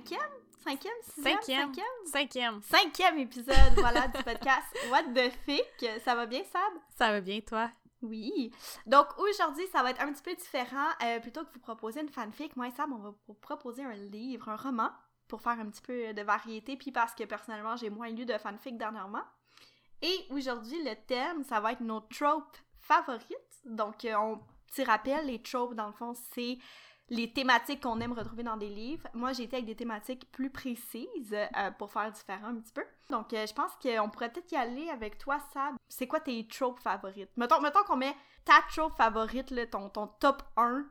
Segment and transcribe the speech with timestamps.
[0.00, 0.20] cinquième?
[0.64, 0.92] Cinquième?
[1.02, 1.36] Sixième?
[1.42, 1.72] Cinquième.
[1.72, 1.84] Cinquième?
[2.06, 2.62] Cinquième.
[2.62, 6.02] Cinquième épisode, voilà, du podcast What the Fic.
[6.04, 6.72] Ça va bien, Sab?
[6.96, 7.70] Ça va bien, toi?
[8.02, 8.50] Oui.
[8.86, 10.88] Donc aujourd'hui, ça va être un petit peu différent.
[11.04, 13.94] Euh, plutôt que vous proposer une fanfic, moi et Sam, on va vous proposer un
[13.94, 14.90] livre, un roman,
[15.28, 18.38] pour faire un petit peu de variété, puis parce que personnellement, j'ai moins lu de
[18.38, 19.24] fanfic dernièrement.
[20.00, 23.36] Et aujourd'hui, le thème, ça va être nos tropes favorites.
[23.66, 24.40] Donc, euh, on
[24.70, 26.58] petit rappel, les tropes, dans le fond, c'est
[27.10, 29.06] les thématiques qu'on aime retrouver dans des livres.
[29.14, 32.84] Moi, j'ai été avec des thématiques plus précises euh, pour faire différent un petit peu.
[33.10, 35.74] Donc, euh, je pense qu'on pourrait peut-être y aller avec toi, Sab.
[35.88, 37.30] C'est quoi tes tropes favorites?
[37.36, 40.86] Mettons, mettons qu'on met ta trope favorite, là, ton, ton top 1.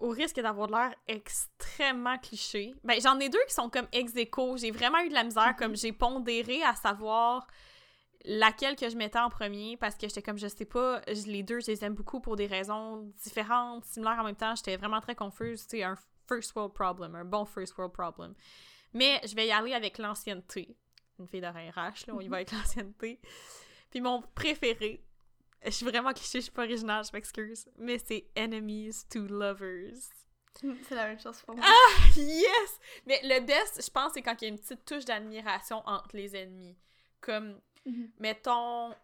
[0.00, 2.74] Au risque d'avoir l'air extrêmement cliché.
[2.82, 4.12] Ben, j'en ai deux qui sont comme ex.
[4.56, 7.46] J'ai vraiment eu de la misère, comme j'ai pondéré à savoir
[8.26, 11.42] laquelle que je mettais en premier parce que j'étais comme je sais pas je- les
[11.42, 15.00] deux je les aime beaucoup pour des raisons différentes similaires en même temps j'étais vraiment
[15.00, 15.96] très confuse c'est un
[16.28, 18.34] first world problem un bon first world problem.
[18.92, 20.76] Mais je vais y aller avec l'ancienneté.
[21.18, 23.20] Une fille de RH là on y va avec l'ancienneté.
[23.90, 25.04] Puis mon préféré
[25.64, 29.94] je suis vraiment cliché je suis pas originale je m'excuse mais c'est enemies to lovers.
[30.88, 31.64] C'est la même chose pour moi.
[31.68, 32.80] ah yes!
[33.06, 36.16] Mais le best je pense c'est quand il y a une petite touche d'admiration entre
[36.16, 36.76] les ennemis.
[37.20, 38.10] Comme Mhm.
[38.18, 38.94] mettons,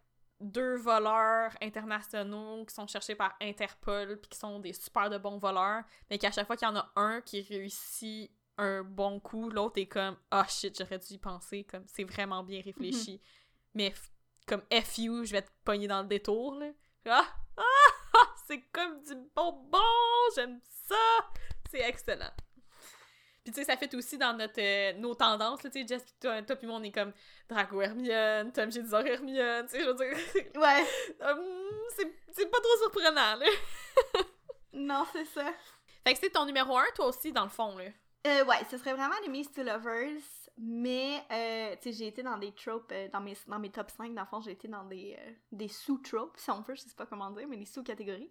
[0.40, 5.38] deux voleurs internationaux qui sont cherchés par Interpol puis qui sont des super de bons
[5.38, 9.48] voleurs, mais qu'à chaque fois qu'il y en a un qui réussit un bon coup,
[9.48, 13.20] l'autre est comme «Ah shit, j'aurais dû y penser.» Comme, c'est vraiment bien réfléchi.
[13.74, 14.10] Mais f-
[14.46, 16.72] comme «FU, je vais te pogner dans le détour.» là.
[17.06, 17.26] Ah!
[17.56, 17.62] Ah!
[18.14, 18.34] Ah!
[18.46, 19.78] C'est comme du bonbon!
[20.34, 20.94] J'aime ça!
[21.70, 22.30] C'est excellent.
[23.44, 26.04] Puis tu sais, ça fait aussi dans notre, euh, nos tendances, là, tu sais, Jess
[26.04, 27.12] pis toi, toi pis moi, on est comme
[27.48, 30.16] Drago Hermione, Tom Jedusor Hermione, tu sais, je veux dire,
[30.60, 30.86] Ouais.
[31.28, 31.40] hum,
[32.30, 33.46] c'est pas trop surprenant, là.
[34.74, 35.52] Non, c'est ça.
[36.04, 37.84] Fait que c'est ton numéro un, toi aussi, dans le fond, là.
[38.26, 40.20] Euh, ouais, ce serait vraiment Enemies to Lovers,
[40.56, 43.90] mais, euh, tu sais, j'ai été dans des tropes, euh, dans, mes, dans mes top
[43.90, 45.18] 5, dans le fond, j'ai été dans des,
[45.50, 48.30] des sous-tropes, si on veut, je sais pas comment dire, mais des sous-catégories.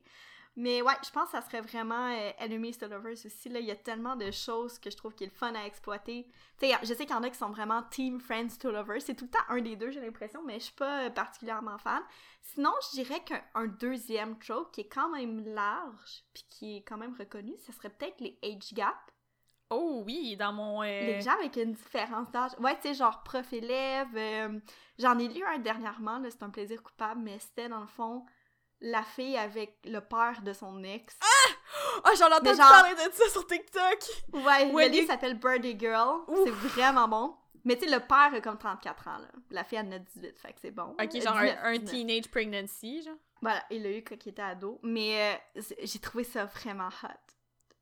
[0.58, 3.66] Mais ouais, je pense que ça serait vraiment euh, Enemies to Lovers aussi, là, il
[3.66, 6.28] y a tellement de choses que je trouve qu'il est le fun à exploiter.
[6.60, 9.02] Tu sais, je sais qu'il y en a qui sont vraiment Team Friends to Lovers,
[9.02, 11.78] c'est tout le temps un des deux, j'ai l'impression, mais je suis pas euh, particulièrement
[11.78, 12.04] fan.
[12.42, 16.82] Sinon, je dirais qu'un un deuxième trope qui est quand même large, puis qui est
[16.82, 18.98] quand même reconnu, ça serait peut-être les age gap.
[19.70, 20.82] Oh oui, dans mon...
[20.82, 22.52] euh, Les gens avec une différence d'âge.
[22.60, 24.10] Ouais, tu sais, genre prof-élève.
[24.18, 24.60] euh,
[25.00, 28.26] J'en ai lu un dernièrement, là, c'est un plaisir coupable, mais c'était dans le fond
[28.82, 31.18] la fille avec le père de son ex.
[32.06, 34.00] Oh, j'en ai Mais entendu genre- parler de ça sur TikTok!
[34.34, 36.20] ouais, ouais, le livre s'appelle Birdie Girl.
[36.46, 37.36] C'est vraiment bon.
[37.64, 39.28] Mais tu sais, le père a comme 34 ans, là.
[39.52, 40.96] La fille, elle a 18, fait que c'est bon.
[41.00, 41.90] Ok, genre un, 19, un 19.
[41.92, 43.14] teenage pregnancy, genre.
[43.42, 44.80] Voilà, il l'a eu quand il était ado.
[44.84, 47.08] Mais euh, j'ai trouvé ça vraiment hot.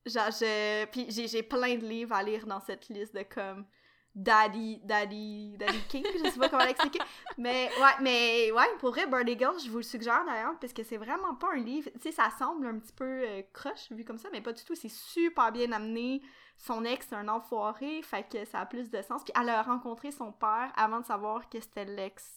[0.05, 0.85] Genre, je...
[0.85, 3.65] Puis j'ai j'ai plein de livres à lire dans cette liste de comme...
[4.15, 6.99] Daddy, Daddy, Daddy King, je sais pas comment l'expliquer.
[7.37, 10.83] Mais ouais, mais ouais, pour vrai, Birdie Girl, je vous le suggère d'ailleurs, parce que
[10.83, 11.89] c'est vraiment pas un livre.
[11.95, 14.63] Tu sais, ça semble un petit peu euh, croche vu comme ça, mais pas du
[14.65, 14.75] tout.
[14.75, 16.21] C'est super bien amené.
[16.57, 19.23] Son ex, c'est un enfoiré, fait que ça a plus de sens.
[19.23, 22.27] Puis elle a rencontré son père avant de savoir que c'était l'ex.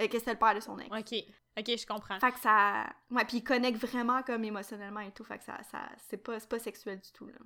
[0.00, 0.90] euh, que c'était le père de son ex.
[0.90, 1.14] Ok,
[1.58, 2.20] ok, je comprends.
[2.20, 2.84] Fait que ça.
[3.10, 5.24] Ouais, puis il connecte vraiment comme émotionnellement et tout.
[5.24, 5.62] Fait que ça.
[5.70, 5.88] ça...
[6.08, 7.38] C'est pas, pas sexuel du tout, là.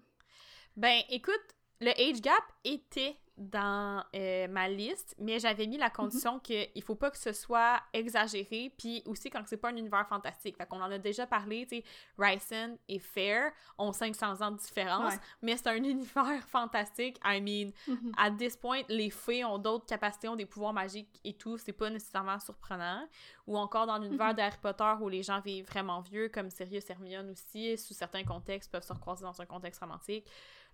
[0.77, 6.39] Ben, écoute, le age gap était dans euh, ma liste, mais j'avais mis la condition
[6.39, 10.57] qu'il faut pas que ce soit exagéré, puis aussi quand c'est pas un univers fantastique.
[10.57, 11.85] Fait qu'on en a déjà parlé, tu sais,
[12.17, 15.21] Ryson et Fair ont 500 ans de différence, Ouais.
[15.43, 17.19] mais c'est un univers fantastique.
[17.27, 18.13] I mean, Mhm.
[18.17, 21.75] à this point, les fées ont d'autres capacités, ont des pouvoirs magiques et tout, c'est
[21.75, 23.07] pas nécessairement surprenant.
[23.47, 24.35] Ou encore dans l'univers Mhm.
[24.37, 28.73] d'Harry Potter où les gens vivent vraiment vieux, comme Sirius Hermione aussi, sous certains contextes,
[28.73, 30.27] peuvent se recroiser dans un contexte romantique.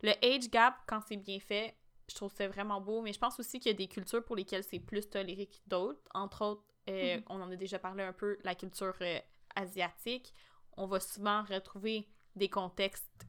[0.03, 1.77] Le age gap, quand c'est bien fait,
[2.09, 4.25] je trouve que c'est vraiment beau, mais je pense aussi qu'il y a des cultures
[4.25, 6.01] pour lesquelles c'est plus toléré que d'autres.
[6.15, 7.23] Entre autres, euh, Mhm.
[7.29, 9.19] on en a déjà parlé un peu, la culture euh,
[9.55, 10.33] asiatique.
[10.77, 13.27] On va souvent retrouver des contextes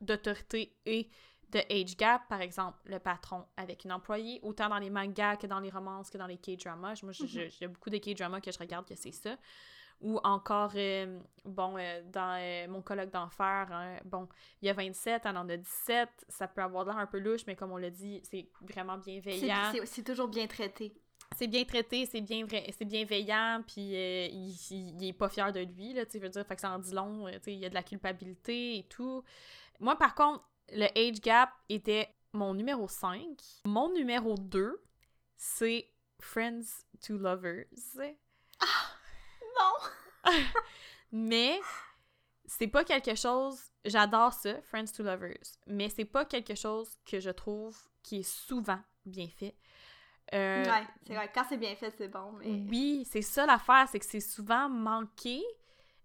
[0.00, 1.08] d'autorité et
[1.50, 5.46] de age gap, par exemple, le patron avec une employée, autant dans les mangas que
[5.46, 7.02] dans les romances que dans les K-dramas.
[7.02, 7.48] Moi, je- Mhm.
[7.50, 9.36] j'ai beaucoup de K-dramas que je regarde que c'est ça.
[10.02, 14.28] Ou encore, euh, bon, euh, dans euh, mon colloque d'enfer, hein, bon,
[14.60, 17.46] il y a 27, elle en a 17, ça peut avoir l'air un peu louche,
[17.46, 19.38] mais comme on l'a dit, c'est vraiment bienveillant.
[19.86, 20.92] C'est toujours bien traité.
[21.34, 25.50] C'est bien traité, c'est bien vrai, c'est bienveillant, puis il, il- il est pas fier
[25.52, 27.32] de lui, là, tu sais, je veux dire, fait que ça en dit long, tu
[27.42, 29.24] sais, il y a de la culpabilité et tout.
[29.80, 33.26] Moi, par contre, le age gap était mon numéro 5.
[33.64, 34.78] Mon numéro 2,
[35.36, 35.88] c'est
[36.20, 37.64] Friends to Lovers.
[40.24, 40.32] Non!
[41.12, 41.60] Mais
[42.46, 43.58] c'est pas quelque chose.
[43.84, 48.28] J'adore ça, Friends to Lovers, mais c'est pas quelque chose que je trouve qui est
[48.28, 49.54] souvent bien fait.
[50.34, 51.30] Euh, ouais, c'est vrai.
[51.32, 52.32] Quand c'est bien fait, c'est bon.
[52.40, 52.64] Mais...
[52.68, 55.40] Oui, c'est ça l'affaire, c'est que c'est souvent manqué.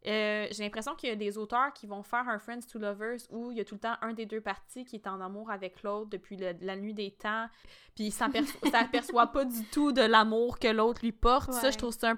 [0.08, 3.20] Euh, j'ai l'impression qu'il y a des auteurs qui vont faire un Friends to Lovers
[3.30, 5.52] où il y a tout le temps un des deux parties qui est en amour
[5.52, 7.48] avec l'autre depuis la nuit des temps,
[7.96, 8.28] puis ça
[8.72, 11.54] s'aperçoit pas du tout de l'amour que l'autre lui porte.
[11.54, 12.16] Ça, je trouve ça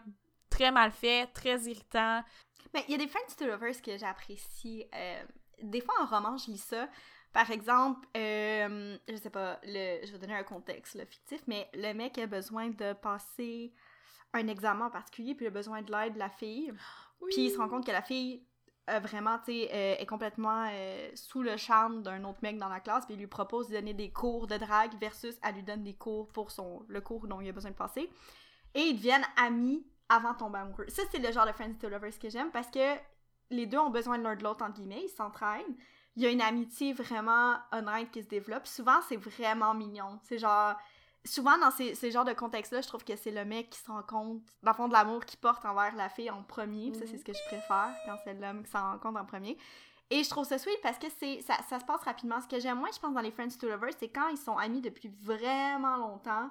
[0.54, 2.24] très mal fait, très irritant.
[2.74, 4.86] Mais il y a des Friends to Lovers que j'apprécie.
[4.94, 5.24] Euh,
[5.62, 6.88] des fois, en roman, je lis ça.
[7.32, 11.68] Par exemple, euh, je sais pas, le, je vais donner un contexte le fictif, mais
[11.74, 13.74] le mec a besoin de passer
[14.34, 16.72] un examen en particulier, puis il a besoin de l'aide de la fille.
[17.32, 18.46] Puis il se rend compte que la fille
[18.88, 22.80] vraiment, tu sais, euh, est complètement euh, sous le charme d'un autre mec dans la
[22.80, 25.84] classe, puis il lui propose de donner des cours de drague versus elle lui donne
[25.84, 28.10] des cours pour son le cours dont il a besoin de passer.
[28.76, 30.86] Et ils deviennent amis avant de tomber amoureux.
[30.90, 32.98] Ça, c'est le genre de Friends to Lovers que j'aime parce que
[33.50, 35.76] les deux ont besoin de l'un de l'autre, entre guillemets, ils s'entraînent.
[36.16, 38.68] Il y a une amitié vraiment honnête qui se développe.
[38.68, 40.20] Souvent, c'est vraiment mignon.
[40.24, 40.76] C'est genre,
[41.26, 43.90] souvent dans ces, ces genres de contextes-là, je trouve que c'est le mec qui se
[43.90, 46.94] rend compte, dans le fond, de l'amour qu'il porte envers la fille en premier.
[46.94, 49.58] Ça, c'est ce que je préfère quand c'est l'homme qui s'en rend compte en premier.
[50.12, 52.40] Et je trouve ça sweet parce que c'est ça se passe rapidement.
[52.40, 54.58] Ce que j'aime moins, je pense, dans les Friends to Lovers, c'est quand ils sont
[54.58, 56.50] amis depuis vraiment longtemps.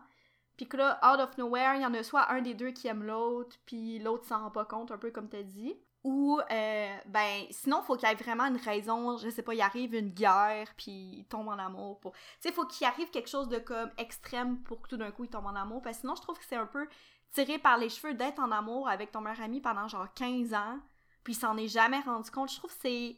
[0.62, 2.87] Puis que là, out of nowhere, il y en a soit un des deux qui
[2.87, 5.75] aime l'autre, puis l'autre s'en rend pas compte, un peu comme t'as dit.
[6.05, 9.61] Ou, euh, ben, sinon, faut qu'il y ait vraiment une raison, je sais pas, il
[9.61, 11.99] arrive une guerre, puis il tombe en amour.
[11.99, 12.12] Pour...
[12.12, 15.25] Tu sais, faut qu'il arrive quelque chose de comme extrême pour que tout d'un coup
[15.25, 15.82] il tombe en amour.
[15.82, 16.87] Parce que sinon, je trouve que c'est un peu
[17.32, 20.79] tiré par les cheveux d'être en amour avec ton meilleur ami pendant genre 15 ans,
[21.25, 22.53] puis il s'en est jamais rendu compte.
[22.53, 23.17] Je trouve que c'est.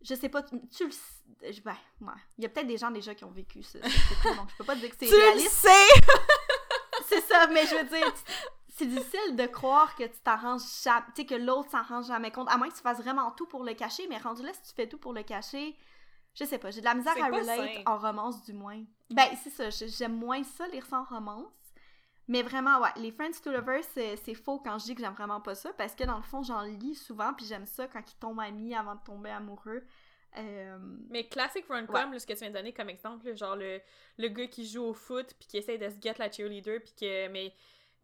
[0.00, 0.90] Je sais pas, tu le.
[1.62, 2.12] Ben, ouais.
[2.38, 3.80] Il y a peut-être des gens déjà qui ont vécu ça.
[3.80, 5.60] donc je peux pas dire que c'est réaliste.
[5.62, 6.00] Tu sais!
[7.10, 8.14] c'est ça, mais je veux dire,
[8.68, 12.30] c'est difficile de croire que tu t'arranges jamais, tu sais, que l'autre s'en rend jamais
[12.30, 14.62] compte, à moins que tu fasses vraiment tout pour le cacher, mais rendu là, si
[14.62, 15.76] tu fais tout pour le cacher,
[16.34, 18.82] je sais pas, j'ai de la misère à relate en romance du moins.
[19.10, 21.52] Ben, c'est ça, j'aime moins ça, lire en romance.
[22.28, 25.40] Mais vraiment, ouais, les Friends to Lovers, c'est faux quand je dis que j'aime vraiment
[25.40, 28.18] pas ça, parce que dans le fond, j'en lis souvent, puis j'aime ça quand ils
[28.18, 29.82] tombent amis avant de tomber amoureux.
[30.38, 30.78] Euh,
[31.08, 33.80] mais classic rom-com, ce que tu viens de donner comme exemple, genre le,
[34.18, 36.92] le gars qui joue au foot, puis qui essaie de se get la cheerleader, puis
[36.98, 37.52] que, mais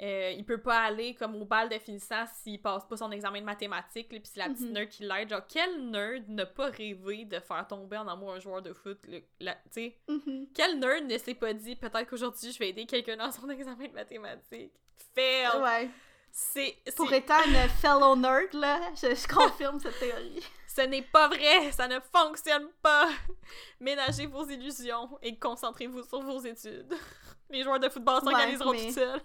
[0.03, 3.41] euh, il peut pas aller comme au bal de finissant s'il passe pas son examen
[3.41, 4.73] de mathématiques, puis c'est la petite mhm.
[4.73, 5.31] nerd qui l'aide.
[5.31, 8.99] Genre, quel nerd n'a pas rêvé de faire tomber en amour un joueur de foot?
[9.09, 9.97] Tu sais?
[10.09, 10.49] Mhm.
[10.55, 13.89] Quel nerd ne s'est pas dit peut-être qu'aujourd'hui je vais aider quelqu'un dans son examen
[13.89, 14.73] de mathématiques?
[15.15, 15.63] Fail!
[15.63, 15.89] Ouais.
[16.31, 16.77] C'est.
[16.95, 20.45] Pour étant une fellow nerd, là, je, confirme cette théorie.
[20.77, 23.09] Ce n'est pas vrai, ça ne fonctionne pas.
[23.81, 26.95] Ménagez vos illusions et concentrez-vous sur vos études.
[27.49, 29.23] Les joueurs de football s'organiseront tout seuls.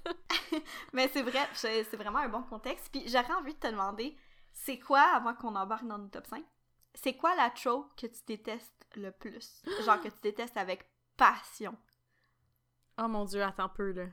[0.94, 2.88] mais c'est vrai, c'est vraiment un bon contexte.
[2.90, 4.16] Puis j'aurais envie de te demander,
[4.54, 6.42] c'est quoi, avant qu'on embarque dans nos top 5,
[6.94, 9.62] c'est quoi la que tu détestes le plus?
[9.86, 11.76] Genre que tu détestes avec passion?
[12.98, 14.06] Oh mon dieu, attends un peu là.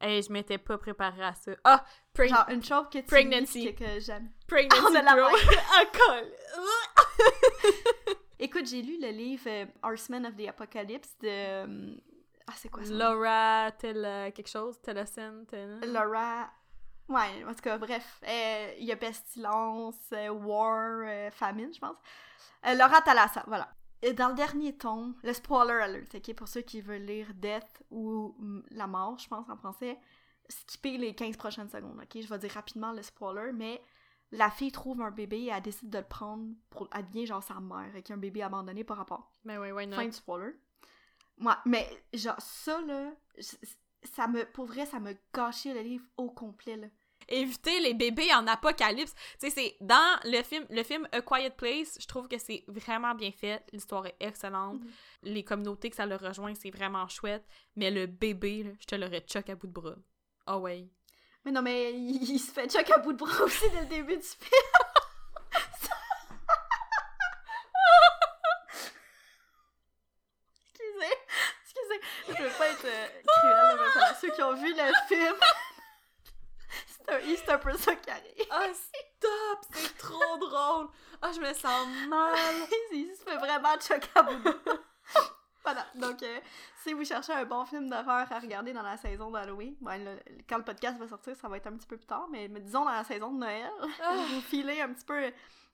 [0.00, 1.52] Hey, je m'étais pas préparée à ça.
[1.64, 1.84] Ah!
[2.18, 3.74] Genre une trope que tu Pregnancy.
[3.74, 4.30] que, que j'aime.
[4.46, 5.12] Pregnancy oh, la
[5.78, 6.32] Alcool!
[8.38, 11.94] Écoute, j'ai lu le livre euh, Horsemen of the Apocalypse de euh,
[12.46, 12.92] ah, c'est quoi ça?
[12.92, 15.44] Laura, tel quelque chose, Tellison,
[15.86, 16.48] Laura.
[17.08, 18.20] Ouais, en tout cas, bref.
[18.26, 21.96] Euh, il y a Pestilence, euh, War, euh, Famine, je pense.
[22.64, 23.68] Laura Talassa, voilà.
[24.02, 27.82] Et dans le dernier tome, le spoiler alert, ok, pour ceux qui veulent lire Death
[27.90, 28.34] ou
[28.70, 29.98] La mort, je pense en français,
[30.48, 32.22] skipper les 15 prochaines secondes, ok?
[32.22, 33.80] Je vais dire rapidement le spoiler, mais
[34.32, 36.88] la fille trouve un bébé et elle décide de le prendre pour.
[36.88, 39.32] Devient genre sa mère, avec un bébé abandonné par rapport.
[39.44, 39.96] Mais ouais, ouais, non.
[39.96, 40.52] Fin de spoiler.
[41.38, 43.12] Moi, mais genre ça là,
[44.02, 46.86] ça me pour vrai ça me gâchait le livre au complet là.
[47.28, 49.14] Éviter les bébés en apocalypse.
[49.40, 52.64] Tu sais c'est dans le film le film A Quiet Place, je trouve que c'est
[52.68, 54.80] vraiment bien fait, l'histoire est excellente.
[54.80, 54.90] Mhm.
[55.22, 58.94] Les communautés que ça le rejoint, c'est vraiment chouette, mais le bébé là, je te
[58.94, 59.96] l'aurais choc à bout de bras.
[60.46, 60.88] Ah oh ouais.
[61.44, 63.86] Mais non mais il, il se fait choc à bout de bras aussi dès le
[63.86, 64.50] début du film.
[72.28, 75.34] Je veux pas être euh, cruelle, mais ceux qui ont vu le film,
[77.36, 78.46] c'est un, peu ça qui arrive.
[78.50, 79.66] Ah, stop!
[79.72, 80.88] C'est trop drôle!
[81.22, 82.34] Ah, je me sens mal!
[82.92, 84.08] il se fait vraiment choc
[85.64, 86.40] Voilà, donc euh,
[86.84, 90.16] si vous cherchez un bon film d'horreur à regarder dans la saison d'Halloween, ben,
[90.48, 92.84] quand le podcast va sortir, ça va être un petit peu plus tard, mais, disons
[92.84, 94.14] dans la saison de Noël, ah.
[94.30, 95.32] vous filez un petit peu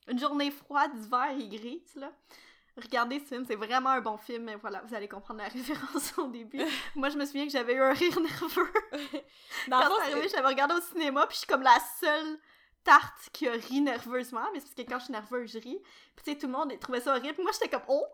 [0.08, 2.10] une journée froide d'hiver et grise, là.
[2.76, 6.16] Regardez ce film, c'est vraiment un bon film, mais voilà, vous allez comprendre la référence
[6.18, 6.62] au début.
[6.94, 8.72] Moi, je me souviens que j'avais eu un rire nerveux.
[9.68, 12.38] Dans Quand c'est arrivé, j'avais regardé au cinéma, puis je suis comme la seule
[12.84, 15.80] tarte qui a ri nerveusement, mais c'est parce que quand je suis nerveuse, je ris.
[16.16, 17.42] Puis tu sais, tout le monde trouvait ça horrible.
[17.42, 18.06] Moi, j'étais comme «Oh!»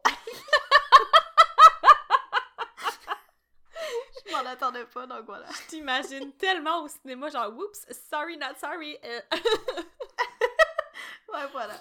[4.27, 5.47] Je m'en attendais pas, donc voilà.
[5.51, 8.99] Je t'imagine tellement au cinéma, genre, oups, sorry, not sorry.
[9.05, 9.21] euh.
[11.33, 11.75] Ouais, voilà.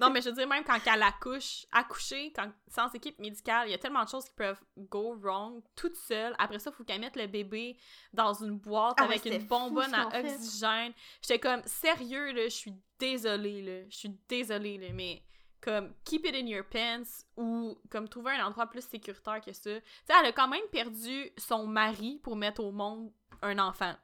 [0.00, 3.72] Non, mais je veux dire, même quand elle accouche, accoucher, quand, sans équipe médicale, il
[3.72, 6.34] y a tellement de choses qui peuvent go wrong toute seule.
[6.38, 7.76] Après ça, il faut qu'elle mette le bébé
[8.12, 10.34] dans une boîte Ah avec une bonbonne à fait.
[10.34, 10.92] oxygène.
[11.20, 13.88] J'étais comme, sérieux, là, je suis désolée, là.
[13.90, 15.22] Je suis désolée, là, mais
[15.60, 19.62] comme, keep it in your pants ou comme trouver un endroit plus sécuritaire que ça.
[19.62, 23.94] Tu sais, elle a quand même perdu son mari pour mettre au monde un enfant.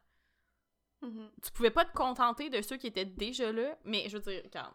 [1.00, 1.30] Mhm.
[1.42, 4.42] Tu pouvais pas te contenter de ceux qui étaient déjà là, mais je veux dire,
[4.52, 4.68] quand.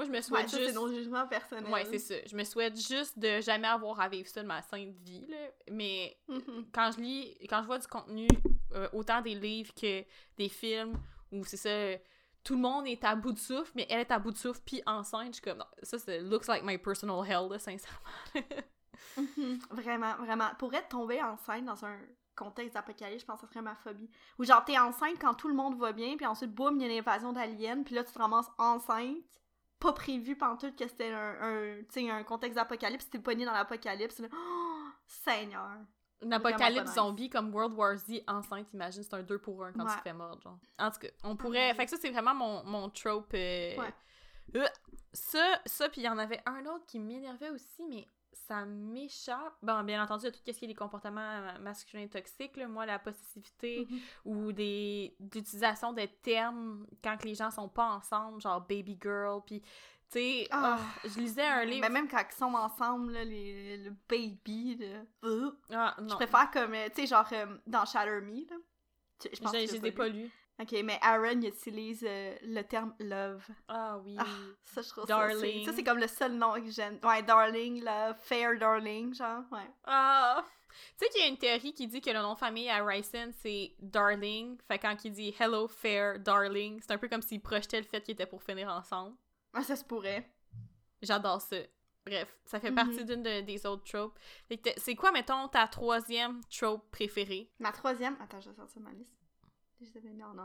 [0.00, 0.70] Moi, je me Ouais, souhaite ça, juste.
[0.70, 1.70] c'est nos jugements personnels.
[1.70, 2.14] Ouais, c'est ça.
[2.26, 5.36] Je me souhaite juste de jamais avoir à vivre ça de ma sainte vie, là.
[5.70, 6.66] Mais Mhm.
[6.72, 8.26] quand je lis, quand je vois du contenu,
[8.74, 10.02] euh, autant des livres que
[10.38, 10.94] des films,
[11.32, 12.02] où c'est ça,
[12.42, 14.62] tout le monde est à bout de souffle, mais elle est à bout de souffle,
[14.64, 17.98] puis enceinte, je suis comme, non, ça, c'est looks like my personal hell, là, sincèrement.
[19.16, 19.58] Mhm.
[19.70, 20.48] Vraiment, vraiment.
[20.58, 21.98] Pour être tombée enceinte dans un
[22.36, 24.08] contexte d'apocalypse, je pense que ça serait ma phobie.
[24.38, 26.88] Ou genre, t'es enceinte quand tout le monde va bien, puis ensuite, boum, il y
[26.88, 29.16] a une invasion d'aliens, puis là, tu te ramasses enceinte,
[29.80, 34.22] pas prévu pantoute que c'était un, un, un contexte d'apocalypse, t'es pogné dans l'apocalypse.
[34.32, 34.36] Oh,
[35.06, 35.68] Seigneur.
[36.22, 36.94] Une apocalypse nice.
[36.94, 39.90] zombie comme World War Z enceinte, imagine, c'est un 2 pour 1 quand Ouais.
[39.92, 40.58] tu te fais mordre, genre.
[40.78, 41.70] En tout cas, on pourrait...
[41.70, 43.32] mon Fait que ça, c'est vraiment mon, mon trope...
[43.34, 43.94] euh, Ouais.
[44.56, 44.66] Euh,
[45.12, 49.54] ça, ça, puis il y en avait un autre qui m'énervait aussi, mais ça m'échappe.
[49.62, 52.98] Bon, bien entendu, de tout ce qui est les comportements masculins toxiques, là, moi, la
[52.98, 54.00] possessivité Mhm.
[54.24, 59.40] ou des d'utilisation de termes quand que les gens sont pas ensemble, genre baby girl,
[59.44, 59.60] puis...
[60.12, 60.78] Tu sais, Ah.
[60.80, 61.82] ah, je lisais un livre...
[61.82, 65.02] Mais même quand ils sont ensemble, là, les, le baby, là.
[65.24, 68.56] euh, Ah, Je non, préfère comme, euh, tu sais, genre, euh, dans Shatter Me, là.
[69.22, 70.28] Je, je pense je que je tu les l'as ai pas lu.
[70.60, 73.46] Ok, mais Aaron, il utilise euh, le terme love.
[73.68, 74.14] Ah oui.
[74.18, 74.24] Ah,
[74.64, 75.64] ça, je trouve Darling.
[75.64, 75.70] ça.
[75.70, 76.98] Ça, c'est comme le seul nom que j'aime.
[77.02, 79.70] Ouais, darling, love, fair darling, genre, ouais.
[79.84, 80.44] Ah!
[80.98, 82.84] Tu sais qu'il y a une théorie qui dit que le nom de famille à
[82.84, 84.56] Ryson, c'est Darling.
[84.68, 88.00] Fait quand il dit Hello, fair, Darling, c'est un peu comme s'il projetait le fait
[88.02, 89.16] qu'ils étaient pour finir ensemble.
[89.54, 90.30] Ah, ça se pourrait.
[91.02, 91.56] J'adore ça.
[92.06, 92.76] Bref, ça fait Mhm.
[92.76, 94.18] partie d'une de- des autres tropes.
[94.76, 97.50] C'est quoi, mettons, ta troisième trope préférée?
[97.58, 98.16] Ma troisième...
[98.22, 99.19] Attends, je vais sortir ma liste.
[99.80, 100.36] Mis en.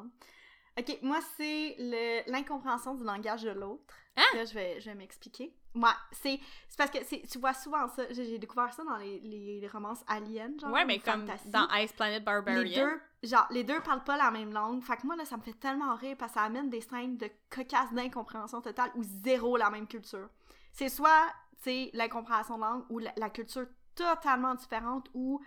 [0.77, 3.93] Ok, moi, c'est le- l'incompréhension du langage de l'autre.
[4.17, 4.23] Hein?
[4.33, 5.53] Là, je vais, je vais m'expliquer.
[5.73, 6.39] Moi, c'est
[6.69, 8.03] c'est parce que c'est- tu vois souvent ça.
[8.11, 10.71] J'ai découvert ça dans les, les, les romances aliens, genre.
[10.71, 11.49] ouais, ou mais comme fantasy.
[11.49, 12.61] dans Ice Planet Barbarian.
[12.63, 14.81] les deux, genre, les deux parlent pas la même langue.
[14.83, 17.17] Fait que moi, là, ça me fait tellement rire parce que ça amène des scènes
[17.17, 20.29] de cocasse d'incompréhension totale ou zéro la même culture.
[20.73, 21.25] C'est soit,
[21.57, 23.65] tu sais, l'incompréhension de langue ou la, la culture
[23.95, 25.41] totalement différente ou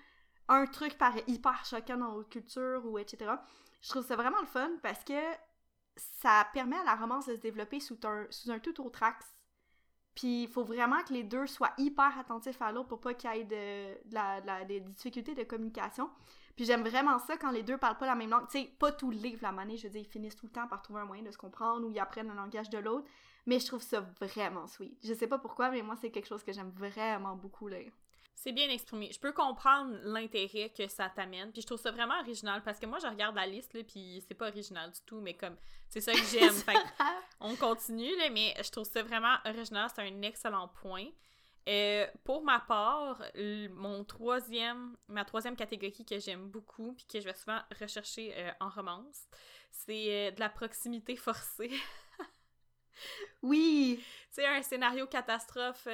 [0.48, 3.30] un truc paraît hyper choquant dans notre culture ou etc.
[3.80, 5.14] Je trouve ça vraiment le fun parce que
[5.96, 9.26] ça permet à la romance de se développer sous un, sous un tout autre axe.
[10.14, 13.30] Puis il faut vraiment que les deux soient hyper attentifs à l'autre pour pas qu'il
[13.32, 16.10] y ait de, la- la- des difficultés de communication.
[16.56, 18.48] Puis j'aime vraiment ça quand les deux parlent pas la même langue.
[18.48, 20.52] Tu sais, pas tout le livre, la manée, je veux dire, ils finissent tout le
[20.52, 23.08] temps par trouver un moyen de se comprendre ou ils apprennent le langage de l'autre.
[23.46, 24.98] Mais je trouve ça vraiment sweet.
[25.04, 27.92] Je sais pas pourquoi, mais moi, c'est quelque chose que j'aime vraiment beaucoup lire.
[28.40, 29.10] C'est bien exprimé.
[29.12, 32.86] Je peux comprendre l'intérêt que ça t'amène, puis je trouve ça vraiment original parce que
[32.86, 35.56] moi je regarde la liste là, puis c'est pas original du tout, mais comme
[35.88, 36.54] c'est ça que j'aime.
[37.40, 39.90] on continue là, mais je trouve ça vraiment original.
[39.92, 41.06] C'est un excellent point.
[41.68, 43.20] Euh, pour ma part,
[43.74, 48.52] mon troisième, ma troisième catégorie que j'aime beaucoup puis que je vais souvent rechercher euh,
[48.60, 49.26] en romance,
[49.72, 51.72] c'est euh, de la proximité forcée.
[53.42, 54.00] Oui!
[54.00, 55.86] tu sais, un scénario catastrophe,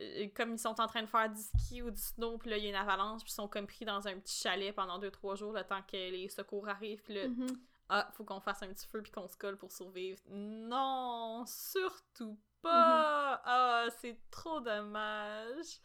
[0.00, 2.56] euh, comme ils sont en train de faire du ski ou du snow, puis là,
[2.56, 4.98] il y a une avalanche, puis ils sont comme pris dans un petit chalet pendant
[4.98, 7.46] 2-3 jours, le temps que les secours arrivent, puis là, Mhm.
[7.88, 10.18] ah, faut qu'on fasse un petit feu, puis qu'on se colle pour survivre.
[10.28, 13.40] Non, surtout pas!
[13.44, 15.80] Ah, c'est trop dommage!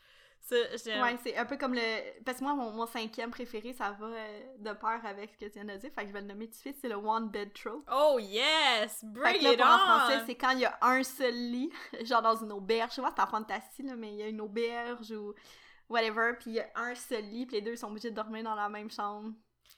[0.47, 1.01] Ça, j'aime.
[1.01, 2.23] Ouais, c'est un peu comme le.
[2.23, 5.45] Parce que moi, mon, mon cinquième préféré, ça va euh, de pair avec ce que
[5.45, 5.91] tu viens de dire.
[5.93, 6.77] Fait que je vais le nommer tout de suite.
[6.79, 7.83] C'est le One Bed Trope.
[7.91, 9.01] Oh yes!
[9.01, 9.73] Fait Bring que là, it pour on!
[9.73, 11.69] en français, c'est quand il y a un seul lit,
[12.05, 12.91] genre dans une auberge.
[12.91, 15.33] Je sais pas si c'est en fantasy, là, mais il y a une auberge ou
[15.89, 18.43] whatever, puis il y a un seul lit, puis les deux sont obligés de dormir
[18.43, 19.33] dans la même chambre.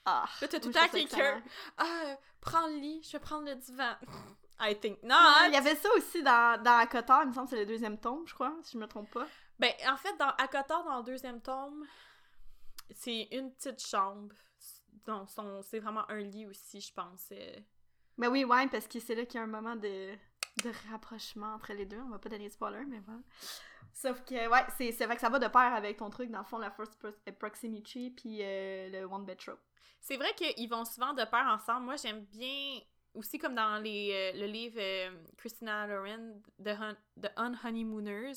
[0.05, 0.25] Ah!
[0.39, 1.41] Là, t'as tout le temps quelqu'un.
[1.79, 3.95] Ah, prends le lit, je vais prendre le divan.
[4.59, 5.47] I think not!
[5.47, 7.97] Il y avait ça aussi dans, dans Acotar, il me semble que c'est le deuxième
[7.97, 9.25] tome, je crois, si je me trompe pas.
[9.59, 11.85] Ben, en fait, dans Akotar, dans le deuxième tome,
[12.91, 14.33] c'est une petite chambre.
[15.63, 17.29] C'est vraiment un lit aussi, je pense.
[17.31, 17.59] euh.
[18.17, 20.13] Mais oui, ouais, parce que c'est là qu'il y a un moment de,
[20.63, 21.99] de rapprochement entre les deux.
[21.99, 23.21] On va pas donner de spoiler, mais voilà.
[23.93, 26.45] Sauf que, ouais, c'est vrai que ça va de pair avec ton truc, dans le
[26.45, 29.59] fond, la First Pro- Proximity, puis euh, le One Bed Trope.
[29.99, 31.85] C'est vrai qu'ils vont souvent de pair ensemble.
[31.85, 32.79] Moi, j'aime bien
[33.13, 38.33] aussi comme dans les, euh, le livre euh, Christina Loren, The, Hun The Unhoneymooners,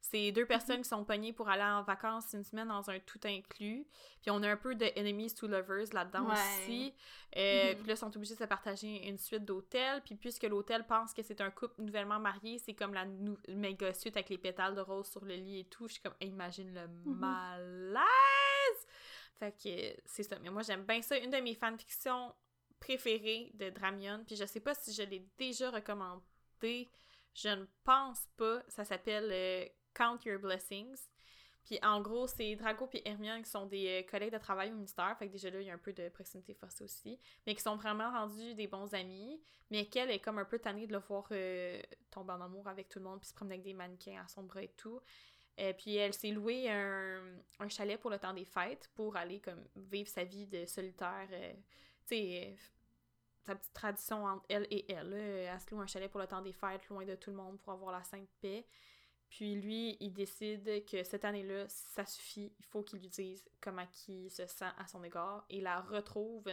[0.00, 3.18] c'est deux personnes qui sont pognées pour aller en vacances une semaine dans un tout
[3.24, 3.84] inclus.
[4.22, 6.34] Puis on a un peu de enemies to lovers là-dedans Ouais.
[6.34, 6.94] aussi.
[7.36, 7.78] Euh, Mhm.
[7.78, 10.00] Puis là, ils sont obligés de se partager une suite d'hôtels.
[10.04, 13.06] Puis puisque l'hôtel pense que c'est un couple nouvellement marié, c'est comme la
[13.48, 15.88] méga suite avec les pétales de rose sur le lit et tout.
[15.88, 18.86] Je suis comme, imagine le malaise!
[19.38, 20.36] Fait que c'est ça.
[20.42, 21.16] Mais moi, j'aime bien ça.
[21.18, 22.32] Une de mes fanfictions
[22.80, 26.88] préférées de Dramion, puis je sais pas si je l'ai déjà recommandé,
[27.34, 28.62] je ne pense pas.
[28.68, 31.08] Ça s'appelle euh, Count Your Blessings.
[31.64, 34.74] Puis en gros, c'est Drago et Hermione qui sont des euh, collègues de travail au
[34.74, 37.54] ministère, fait que déjà là, il y a un peu de proximité forcée aussi, mais
[37.54, 39.38] qui sont vraiment rendus des bons amis,
[39.70, 41.80] mais qu'elle est comme un peu tannée de le voir euh,
[42.10, 44.44] tomber en amour avec tout le monde, puis se promener avec des mannequins à son
[44.44, 45.00] bras et tout.
[45.76, 47.20] Puis elle s'est louée un,
[47.58, 51.26] un chalet pour le temps des fêtes pour aller comme vivre sa vie de solitaire.
[52.08, 52.56] Sais, euh,
[53.46, 55.10] sa petite tradition entre elle et elle.
[55.10, 55.16] là.
[55.16, 57.58] Elle se loue un chalet pour le temps des fêtes, loin de tout le monde
[57.60, 58.66] pour avoir la sainte paix.
[59.30, 62.52] Puis lui, il décide que cette année-là, ça suffit.
[62.58, 65.44] Il faut qu'il lui dise comment il se sent à son égard.
[65.50, 66.48] Et la retrouve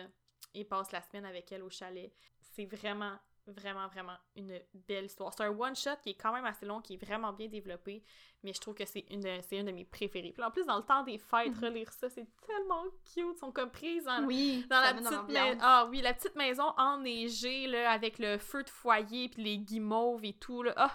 [0.53, 2.13] et passe la semaine avec elle au chalet.
[2.41, 5.33] C'est vraiment, vraiment, vraiment une belle histoire.
[5.33, 8.03] C'est un one-shot qui est quand même assez long, qui est vraiment bien développé,
[8.43, 10.31] mais je trouve que c'est une, une de mes préférées.
[10.33, 11.63] Puis en plus, dans le temps des fêtes, Mhm.
[11.63, 12.83] relire ça, c'est tellement
[13.13, 13.23] cute.
[13.35, 15.57] Ils sont comme prises dans, Oui, dans la petite maison.
[15.61, 20.25] Ah oui, la petite maison enneigée, là, avec le feu de foyer, puis les guimauves
[20.25, 20.73] et tout, là.
[20.77, 20.91] Ah!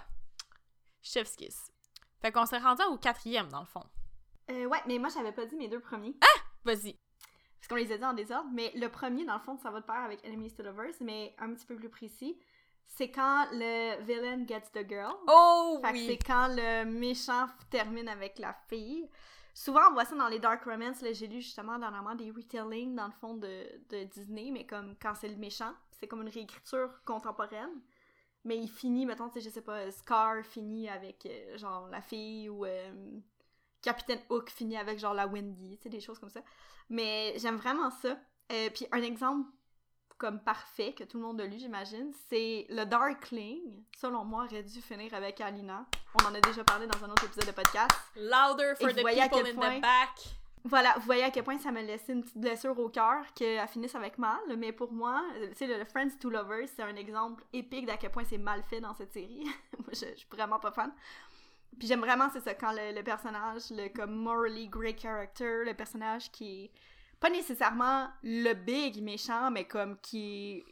[1.02, 1.70] Chef's kiss.
[2.20, 3.84] Fait qu'on s'est rendu au quatrième, dans le fond.
[4.50, 6.14] Euh, ouais, mais moi, j'avais pas dit mes deux premiers.
[6.64, 6.98] Vas-y.
[7.60, 8.48] Parce qu'on les a dit en désordre.
[8.52, 11.34] Mais le premier, dans le fond, ça va de pair avec Enemies to Lovers, mais
[11.38, 12.38] un petit peu plus précis.
[12.86, 15.12] C'est quand le villain gets the girl.
[15.28, 16.06] Oh Fait oui!
[16.08, 19.08] c'est quand le méchant termine avec la fille.
[19.54, 21.02] Souvent, on voit ça dans les Dark Romance.
[21.02, 24.96] là, J'ai lu justement dernièrement des retellings dans le fond de, de Disney, mais comme
[25.00, 27.80] quand c'est le méchant, c'est comme une réécriture contemporaine.
[28.44, 32.64] Mais il finit, mettons, je sais pas, Scar finit avec euh, genre la fille ou
[32.64, 32.90] euh,
[33.82, 36.40] Captain Hook finit avec genre la Wendy, tu sais, des choses comme ça.
[36.88, 38.16] Mais j'aime vraiment ça.
[38.52, 39.48] Euh, Puis un exemple
[40.18, 43.84] comme parfait que tout le monde a lu, j'imagine, c'est le Darkling.
[43.96, 45.86] Selon moi, aurait dû finir avec Alina.
[46.20, 47.90] On en a déjà parlé dans un autre épisode de podcast.
[48.16, 50.10] Louder for Et the people in point- the back.
[50.64, 53.66] Voilà, vous voyez à quel point ça m'a laissé une petite blessure au cœur qu'elle
[53.68, 56.96] finisse avec mal, mais pour moi, euh, tu sais, le Friends to Lovers, c'est un
[56.96, 59.44] exemple épique d'à quel point c'est mal fait dans cette série.
[59.78, 60.92] moi, je, je suis vraiment pas fan.
[61.78, 65.74] Puis j'aime vraiment, c'est ça, quand le, le personnage, le comme morally great character, le
[65.74, 66.70] personnage qui est
[67.20, 70.64] pas nécessairement le big méchant, mais comme qui est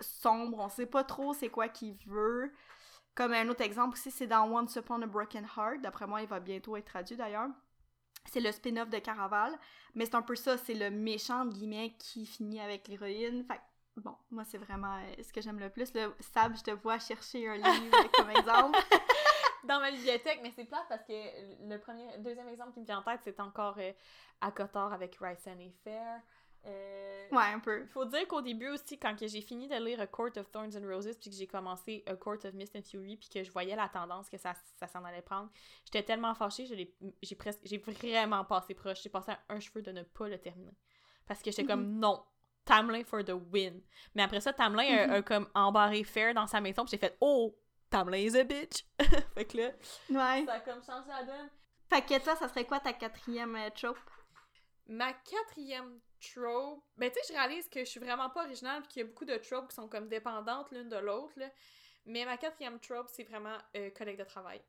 [0.00, 2.52] sombre, on sait pas trop c'est quoi qu'il veut.
[3.14, 5.82] Comme un autre exemple aussi, c'est dans Once Upon a Broken Heart.
[5.82, 7.48] D'après moi, il va bientôt être traduit d'ailleurs.
[8.24, 9.58] C'est le spin-off de Caraval.
[9.94, 13.44] Mais c'est un peu ça, c'est le méchant, entre guillemets, qui finit avec l'héroïne.
[13.44, 13.60] Fait
[13.96, 15.92] bon, moi, c'est vraiment euh, ce que j'aime le plus.
[15.94, 18.78] Le Sab, je te vois chercher un livre comme exemple.
[19.68, 21.12] Dans ma bibliothèque, mais c'est plate parce que
[21.68, 23.92] le premier, deuxième exemple qui me vient en tête, c'est encore euh,
[24.40, 26.20] à Cotard avec Ryson et Fair.
[26.66, 27.82] Euh, Ouais, un peu.
[27.82, 30.76] Il faut dire qu'au début aussi, quand j'ai fini de lire A Court of Thorns
[30.76, 33.50] and Roses, puis que j'ai commencé A Court of Mist and Fury, puis que je
[33.50, 35.48] voyais la tendance que ça, ça s'en allait prendre,
[35.84, 36.66] j'étais tellement fâchée,
[37.22, 39.02] j'ai presque, j'ai vraiment passé proche.
[39.02, 40.74] J'ai passé un, un cheveu de ne pas le terminer.
[41.26, 42.22] Parce que j'étais comme, non,
[42.64, 43.80] Tamlin for the win.
[44.14, 45.12] Mais après ça, Tamlin a- Mhm.
[45.12, 47.56] a, comme embarré Fair dans sa maison, puis j'ai fait, oh,
[47.90, 48.84] Tamlin is a bitch.
[49.34, 49.70] fait que là,
[50.10, 50.44] Ouais.
[50.46, 51.50] ça a comme changé la donne.
[51.88, 53.98] Fait que toi, ça serait quoi ta quatrième euh, trope?
[54.86, 58.88] Ma quatrième trope, ben tu sais, je réalise que je suis vraiment pas originale puis
[58.88, 61.48] qu'il y a beaucoup de tropes qui sont comme dépendantes l'une de l'autre, là.
[62.06, 64.60] Mais ma quatrième trope, c'est vraiment euh, collègue de travail.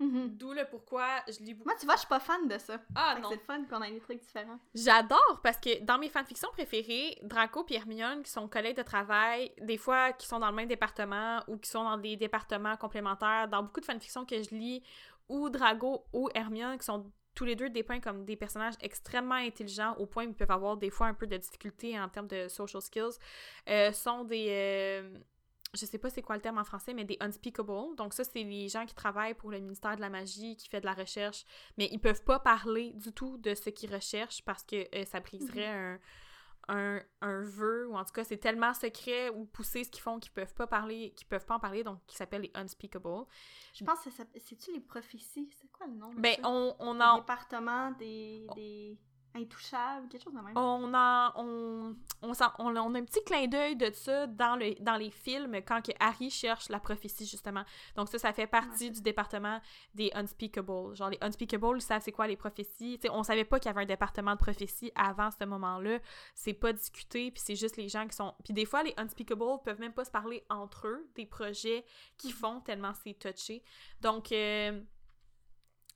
[0.00, 0.28] Mhm.
[0.38, 1.68] D'où le pourquoi je lis beaucoup.
[1.68, 2.80] Moi, tu vois, je suis pas fan de ça.
[2.94, 3.28] Ah Fait que non.
[3.30, 4.58] c'est le fun qu'on ait des trucs différents.
[4.74, 9.52] J'adore parce que dans mes fanfictions préférées, Draco et Hermione, qui sont collègues de travail,
[9.60, 13.46] des fois qui sont dans le même département ou qui sont dans des départements complémentaires,
[13.48, 14.82] dans beaucoup de fanfictions que je lis,
[15.28, 19.94] ou Drago ou Hermione, qui sont tous les deux dépeints comme des personnages extrêmement intelligents
[19.98, 22.48] au point où ils peuvent avoir des fois un peu de difficultés en termes de
[22.48, 23.18] social skills,
[23.68, 24.46] euh, sont des...
[24.50, 25.18] euh,
[25.74, 27.94] je sais pas c'est quoi le terme en français, mais des unspeakable.
[27.96, 30.80] Donc ça, c'est les gens qui travaillent pour le ministère de la magie, qui fait
[30.80, 31.44] de la recherche,
[31.78, 35.20] mais ils peuvent pas parler du tout de ce qu'ils recherchent parce que euh, ça
[35.20, 35.98] briserait un,
[36.68, 40.18] un, un vœu, ou en tout cas, c'est tellement secret ou poussé ce qu'ils font
[40.18, 43.24] qu'ils peuvent pas parler, qu'ils peuvent pas en parler, donc qui s'appellent les unspeakable.
[43.74, 45.50] Je pense que ça- c'est-tu les prophéties?
[45.60, 46.10] C'est quoi le nom?
[46.12, 46.48] de Ben, ça?
[46.48, 47.18] on, on en...
[47.18, 48.46] départements des...
[48.54, 48.98] des...
[49.34, 50.56] intouchable, quelque chose de même.
[50.56, 54.74] On a, on, on, s'en- on, a un petit clin d'œil de ça dans, le,
[54.80, 57.62] dans les films quand que Harry cherche la prophétie, justement.
[57.96, 58.90] Donc ça, ça fait partie Ouais.
[58.90, 59.60] du département
[59.94, 60.94] des Unspeakables.
[60.94, 62.98] Genre, les Unspeakables, ils savent c'est quoi les prophéties.
[62.98, 65.98] Tu sais, on savait pas qu'il y avait un département de prophétie avant ce moment-là.
[66.34, 68.34] C'est pas discuté, puis c'est juste les gens qui sont...
[68.44, 71.84] Puis des fois, les Unspeakables peuvent même pas se parler entre eux des projets
[72.18, 73.62] qu'ils font tellement c'est touché.
[74.00, 74.32] Donc...
[74.32, 74.80] euh,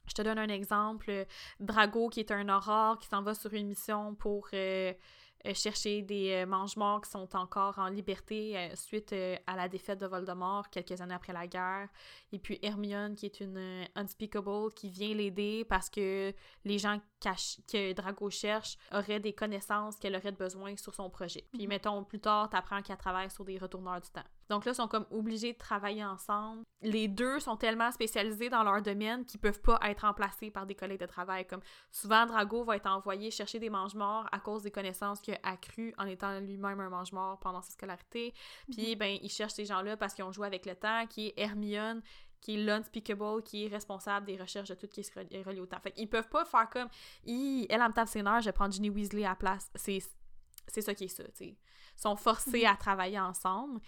[0.07, 1.27] je te donne un exemple.
[1.61, 4.93] Drago, qui est un aurore, qui s'en va sur une mission pour euh,
[5.47, 9.69] euh, chercher des euh, mange-morts qui sont encore en liberté euh, suite euh, à la
[9.69, 11.89] défaite de Voldemort quelques années après la guerre.
[12.33, 16.33] Et puis Hermione, qui est une euh, Unspeakable, qui vient l'aider parce que
[16.65, 21.47] les gens que Drago cherche auraient des connaissances qu'elle aurait besoin sur son projet.
[21.53, 21.69] Puis Mhm.
[21.69, 24.25] mettons, plus tard, t'apprends qu'elle travaille sur des retourneurs du temps.
[24.49, 26.63] Donc là, ils sont comme obligés de travailler ensemble.
[26.83, 30.75] Les deux sont tellement spécialisés dans leur domaine qu'ils peuvent pas être remplacés par des
[30.75, 31.47] collègues de travail.
[31.47, 35.39] Comme souvent, Drago va être envoyé chercher des mange-morts à cause des connaissances qu'il a
[35.45, 38.35] accrues en étant lui-même un mange-mort pendant sa scolarité.
[38.71, 41.35] Puis, ben, il cherche ces gens-là parce qu'ils ont joué avec le temps, qui est
[41.37, 42.03] Hermione,
[42.41, 45.61] qui est l'unspeakable, qui est responsable des recherches de tout ce qui est reli- relié
[45.61, 45.81] au temps.
[45.81, 46.89] Fait qu'ils peuvent pas faire comme,
[47.27, 49.71] elle, elle me tape ses nerfs, je vais prendre Ginny Weasley à la place.
[49.75, 50.01] C'est
[50.67, 51.57] c'est ça qui est ça, tu sais.
[51.97, 53.81] Sont forcés à travailler ensemble.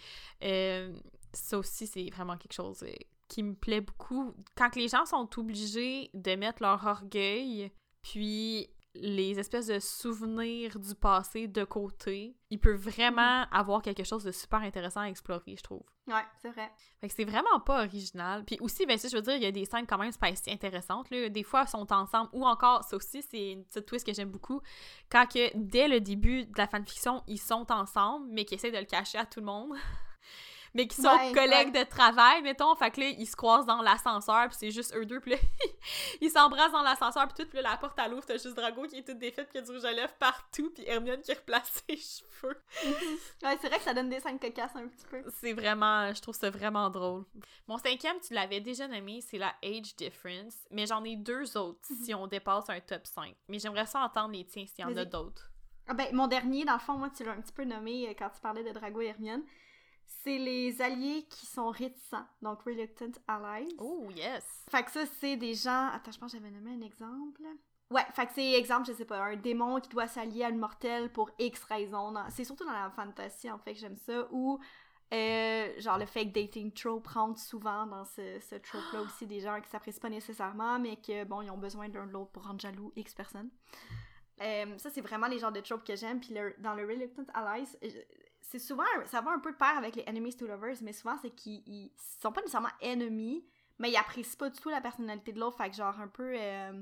[0.43, 0.95] Euh,
[1.33, 2.93] ça aussi, c'est vraiment quelque chose euh,
[3.27, 4.33] qui me plaît beaucoup.
[4.55, 8.69] Quand les gens sont obligés de mettre leur orgueil, puis
[9.01, 14.31] les espèces de souvenirs du passé de côté, ils peuvent vraiment avoir quelque chose de
[14.31, 15.83] super intéressant à explorer, je trouve.
[16.07, 16.71] Ouais, c'est vrai.
[17.01, 18.45] Fait que c'est vraiment pas original.
[18.45, 20.51] Puis aussi, ben ça, je veux dire, il y a des scènes quand même spicy
[20.51, 21.09] intéressantes.
[21.09, 21.27] Là.
[21.27, 22.29] Des fois, ils sont ensemble.
[22.31, 24.61] Ou encore, ça aussi, c'est une petite twist que j'aime beaucoup.
[25.09, 28.77] Quand que, dès le début de la fanfiction, ils sont ensemble, mais qu'ils essaient de
[28.77, 29.73] le cacher à tout le monde.
[30.73, 32.75] mais qui sont Ouais, collègues de travail, mettons.
[32.75, 35.19] Fait que là, ils se croisent dans l'ascenseur, puis c'est juste eux deux.
[35.19, 35.37] Puis là,
[36.21, 37.49] ils s'embrassent dans l'ascenseur, puis tout.
[37.49, 39.61] Puis là, la porte à l'ouvre, t'as juste Drago qui est toute défaite, qui a
[39.61, 41.97] du rouge à lèvres partout, puis Hermione qui replace ses
[42.41, 42.57] cheveux.
[43.43, 45.23] Ouais, c'est vrai que ça donne des scènes cocasses un petit peu.
[45.39, 47.23] C'est vraiment, je trouve ça vraiment drôle.
[47.67, 51.79] Mon cinquième, tu l'avais déjà nommé, c'est la Age Difference, mais j'en ai deux autres
[52.03, 53.35] si on dépasse un top 5.
[53.47, 55.49] Mais j'aimerais ça entendre les tiens s'il y en a d'autres.
[55.87, 58.13] Ah ben, mon dernier, dans le fond, moi, tu l'as un petit peu nommé euh,
[58.17, 59.43] quand tu parlais de Drago et Hermione.
[60.07, 63.75] C'est les alliés qui sont réticents, donc Reluctant Allies.
[63.79, 64.65] Oh, yes!
[64.69, 65.89] Fait que ça, c'est des gens.
[65.93, 67.41] Attends, je pense que j'avais nommé un exemple.
[67.91, 70.57] Ouais, fait que c'est exemple, je sais pas, un démon qui doit s'allier à une
[70.59, 72.11] mortelle pour X raison.
[72.11, 74.27] Dans- C'est surtout dans la fantasy, en fait, que j'aime ça.
[74.31, 74.59] Ou,
[75.13, 79.61] euh, genre, le fake dating trope rentre souvent dans ce, ce trope-là aussi, des gens
[79.61, 82.59] qui s'apprécient pas nécessairement, mais que, bon, ils ont besoin d'un de l'autre pour rendre
[82.59, 83.49] jaloux X personnes.
[84.41, 86.19] Euh, ça, c'est vraiment les genres de tropes que j'aime.
[86.19, 87.87] Puis le- dans le Reluctant Allies, euh,
[88.41, 91.17] c'est souvent, ça va un peu de pair avec les Enemies to Lovers, mais souvent,
[91.21, 93.45] c'est qu'ils ils sont pas nécessairement ennemis,
[93.79, 95.57] mais ils apprécient pas du tout la personnalité de l'autre.
[95.57, 96.33] Fait que, genre, un peu.
[96.35, 96.81] euh,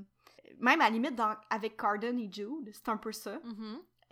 [0.60, 3.38] même à la limite, dans, avec Carden et Jude, c'est un peu ça.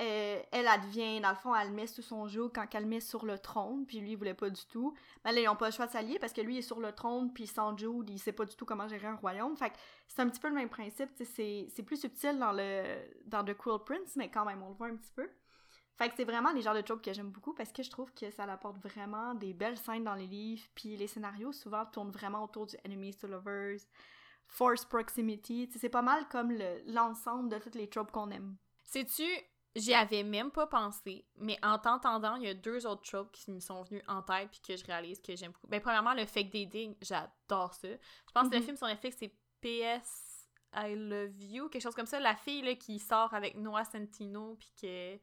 [0.01, 2.89] Euh, elle, devient, dans le fond, elle le met sous son joug quand elle le
[2.89, 4.93] met sur le trône, puis lui, il voulait pas du tout.
[5.25, 6.81] Mais là, ils ont pas le choix de s'allier parce que lui, il est sur
[6.81, 9.57] le trône, puis sans Jude, il sait pas du tout comment gérer un royaume.
[9.57, 9.77] Fait que
[10.09, 12.83] c'est un petit peu le même principe, c'est plus subtil dans le
[13.27, 15.29] dans The Cruel Prince, mais quand même, on le voit un petit peu.
[15.97, 18.13] Fait que c'est vraiment les genres de tropes que j'aime beaucoup parce que je trouve
[18.13, 22.11] que ça apporte vraiment des belles scènes dans les livres, puis les scénarios souvent tournent
[22.11, 23.79] vraiment autour du Enemies to Lovers,
[24.49, 28.57] Force Proximity, c'est pas mal comme le- l'ensemble de toutes les tropes qu'on aime.
[28.83, 29.25] Sais-tu,
[29.77, 33.51] j'y avais même pas pensé, mais en t'entendant, il y a deux autres tropes qui
[33.53, 35.69] me sont venus en tête puis que je réalise que j'aime beaucoup.
[35.69, 37.89] Ben, premièrement, le fake dating, j'adore ça.
[37.89, 38.65] Je pense que le Mhm.
[38.65, 42.19] film sur Netflix, c'est PS I Love You, quelque chose comme ça.
[42.21, 45.19] La fille là, qui sort avec Noah Centino puis que.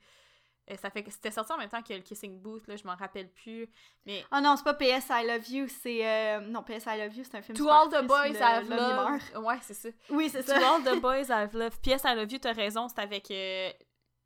[0.69, 2.83] Euh, ça fait que c'était sorti en même temps que le Kissing Booth, là, je
[2.85, 3.67] m'en rappelle plus.
[4.05, 6.05] Mais Ah non, c'est pas PS I Love You, c'est.
[6.07, 8.69] euh, Non, PS I Love You, c'est un film To All the Boys le- I've
[8.69, 8.79] Loved.
[8.79, 9.35] meurt.
[9.45, 9.89] Ouais, c'est ça.
[10.09, 10.75] Oui, c'est To ça.
[10.75, 11.79] All the Boys I've Loved.
[11.81, 13.71] PS I Love You, t'as raison, c'est avec euh,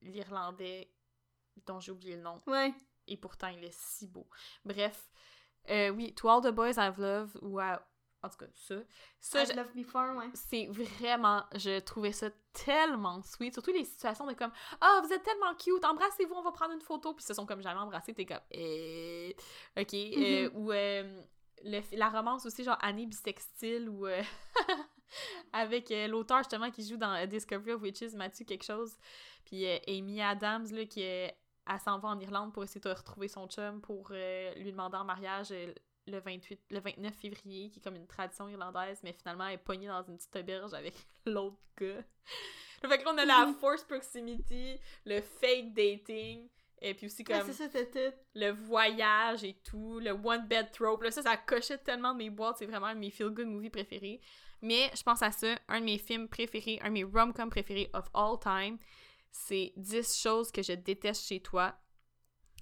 [0.02, 0.92] l'Irlandais
[1.66, 2.42] dont j'ai oublié le nom.
[2.48, 2.74] Ouais.
[3.08, 4.28] Et pourtant, il est si beau.
[4.64, 5.10] Bref.
[5.70, 7.82] Euh, oui, To All the Boys I've Loved, ou à-
[8.26, 8.76] en tout cas, ça.
[9.20, 10.30] Ça, je- Loved Before, ouais.
[10.34, 13.54] c'est vraiment, je trouvais ça tellement sweet.
[13.54, 16.82] Surtout les situations de comme, ah, vous êtes tellement cute, embrassez-vous, on va prendre une
[16.82, 17.14] photo.
[17.14, 19.36] Puis ils se sont comme jamais embrassés, t'es comme, eh,
[19.78, 19.94] ok.
[19.94, 21.22] Euh, ou euh,
[21.64, 24.22] le- la romance aussi, genre Annie bisextile, ou euh,
[25.54, 28.96] avec l'auteur justement qui joue dans Discovery of Witches, Mathieu quelque chose.
[29.46, 31.28] Puis Amy Adams, là, qui euh,
[31.68, 35.04] elle s'en va en Irlande pour essayer de retrouver son chum pour lui demander en
[35.06, 35.52] mariage
[36.08, 39.58] le 28, le 29 février, qui est comme une tradition irlandaise, mais finalement elle est
[39.58, 40.94] pognée dans une petite auberge avec
[41.26, 42.04] l'autre gars.
[42.82, 46.48] Fait que là, on a la force proximity, le fake dating,
[46.82, 51.02] et puis aussi Ouais, comme c'est ça, le voyage et tout, le one bed trope.
[51.02, 53.48] Là, ça, ça cochait tellement de mes boîtes, c'est vraiment un de mes feel good
[53.48, 54.22] movies préférés.
[54.62, 57.90] Mais je pense à ça, un de mes films préférés, un de mes rom-coms préférés
[57.94, 58.78] of all time,
[59.32, 61.76] c'est 10 choses que je déteste chez toi.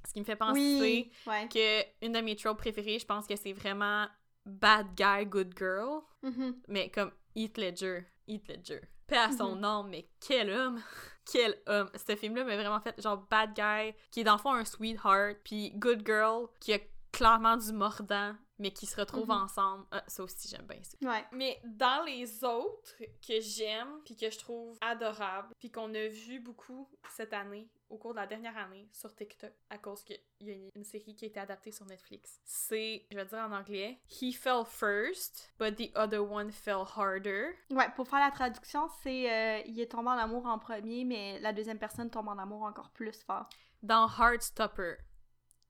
[0.08, 1.48] Ce qui me fait penser Oui, ouais.
[1.48, 4.08] que une de mes tropes préférées, je pense que c'est vraiment
[4.46, 6.02] bad guy, good girl.
[6.22, 6.62] Mhm.
[6.68, 8.06] Mais comme Heath Ledger.
[8.28, 8.82] Heath Ledger.
[9.08, 10.82] Paix à son nom, mais quel homme!
[11.32, 11.90] quel homme!
[11.96, 15.38] Ce film-là m'a vraiment fait genre bad guy, qui est dans le fond un sweetheart,
[15.44, 16.80] puis good girl, qui a
[17.14, 19.44] clairement du mordant, mais qui se retrouvent Mhm.
[19.44, 19.86] ensemble.
[19.92, 20.98] Ah, ça aussi, j'aime bien ça.
[21.08, 21.24] Ouais.
[21.32, 22.94] Mais dans les autres
[23.26, 27.98] que j'aime, puis que je trouve adorables, puis qu'on a vu beaucoup cette année, au
[27.98, 31.16] cours de la dernière année, sur TikTok, à cause qu'il y a une, une série
[31.16, 35.54] qui a été adaptée sur Netflix, c'est, je vais dire en anglais, He fell first,
[35.60, 37.52] but the other one fell harder.
[37.70, 41.40] Ouais, pour faire la traduction, c'est euh, il est tombé en amour en premier, mais
[41.40, 43.48] la deuxième personne tombe en amour encore plus fort.
[43.84, 44.96] Dans Heartstopper,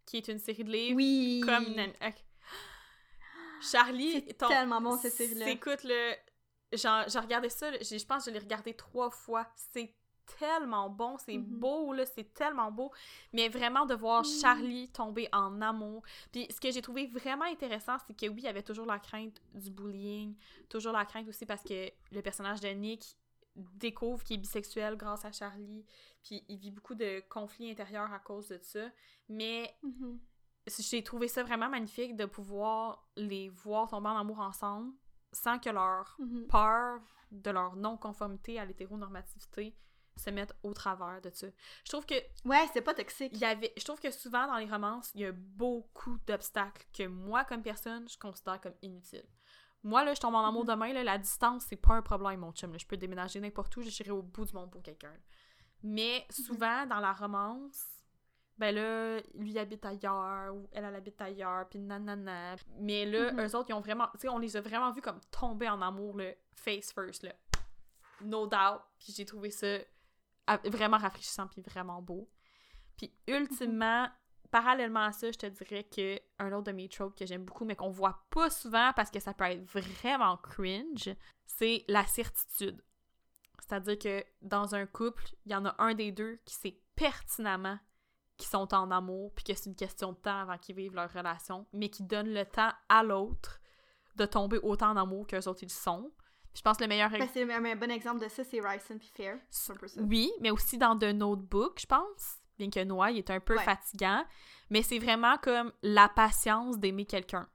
[0.06, 1.42] qui est une série de livres Oui.
[1.46, 1.82] comme une...
[1.82, 2.16] ok.
[3.62, 5.50] Charlie, C'est ton- tellement bon, cette série-là.
[5.50, 6.14] Écoute, le...
[6.74, 9.48] J'ai regardé ça, j'ai- je pense que je l'ai regardé trois fois.
[9.56, 9.94] C'est
[10.40, 11.60] tellement bon, c'est Mhm.
[11.60, 12.92] beau, là, c'est tellement beau.
[13.32, 14.24] Mais vraiment de voir.
[14.26, 16.02] Charlie tomber en amour.
[16.32, 19.00] Puis ce que j'ai trouvé vraiment intéressant, c'est que oui, il y avait toujours la
[19.00, 20.36] crainte du bullying,
[20.70, 23.16] toujours la crainte aussi parce que le personnage de Nick
[23.56, 25.86] découvre qu'il est bisexuel grâce à Charlie,
[26.24, 28.90] puis il vit beaucoup de conflits intérieurs à cause de ça.
[29.30, 30.20] Mais Mhm.
[30.80, 34.94] j'ai trouvé ça vraiment magnifique de pouvoir les voir tomber en amour ensemble
[35.32, 36.48] sans que leur Mhm.
[36.48, 39.76] peur de leur non-conformité à l'hétéronormativité
[40.16, 41.48] se mette au travers de ça.
[41.84, 42.14] Je trouve que
[42.46, 43.32] Ouais, c'est pas toxique.
[43.34, 46.86] il y avait je trouve que souvent dans les romances, il y a beaucoup d'obstacles
[46.94, 49.26] que moi comme personne, je considère comme inutiles.
[49.84, 50.70] Moi là, je tombe en amour Mhm.
[50.70, 52.78] demain là, la distance, c'est pas un problème mon chum, là.
[52.78, 55.14] je peux déménager n'importe où, j'irai au bout du monde pour quelqu'un.
[55.84, 56.46] Mais Mhm.
[56.46, 57.86] souvent dans la romance,
[58.58, 62.56] ben là, lui habite ailleurs, ou elle, elle habite ailleurs, puis nanana.
[62.80, 63.40] Mais là, Mhm.
[63.42, 65.82] eux autres, ils ont vraiment, tu sais, on les a vraiment vus comme tomber en
[65.82, 67.34] amour, le face first, là.
[68.22, 68.82] No doubt.
[69.00, 69.68] Puis j'ai trouvé ça
[70.48, 72.30] ah, vraiment rafraîchissant, puis vraiment beau.
[72.98, 74.08] Puis ultimement,
[74.54, 77.66] parallèlement à ça, je te dirais que un autre de mes tropes que j'aime beaucoup,
[77.66, 81.10] mais qu'on voit pas souvent parce que ça peut être vraiment cringe,
[81.48, 82.80] c'est la certitude.
[83.60, 87.80] C'est-à-dire que dans un couple, il y en a un des deux qui sait pertinemment
[88.38, 91.12] qu'ils sont en amour, puis que c'est une question de temps avant qu'ils vivent leur
[91.12, 93.60] relation, mais qui donne le temps à l'autre
[94.18, 96.12] de tomber autant en amour qu'eux autres ils sont.
[96.54, 99.00] Puis je pense que le meilleur Ben, c'est un, bon exemple de ça, c'est Ryson
[99.00, 99.40] puis Fair.
[99.98, 102.43] Oui, mais aussi dans The Notebook, je pense.
[102.58, 103.64] Bien que Noah, il est un peu Ouais.
[103.64, 104.24] fatigant.
[104.70, 107.48] Mais c'est vraiment comme la patience d'aimer quelqu'un.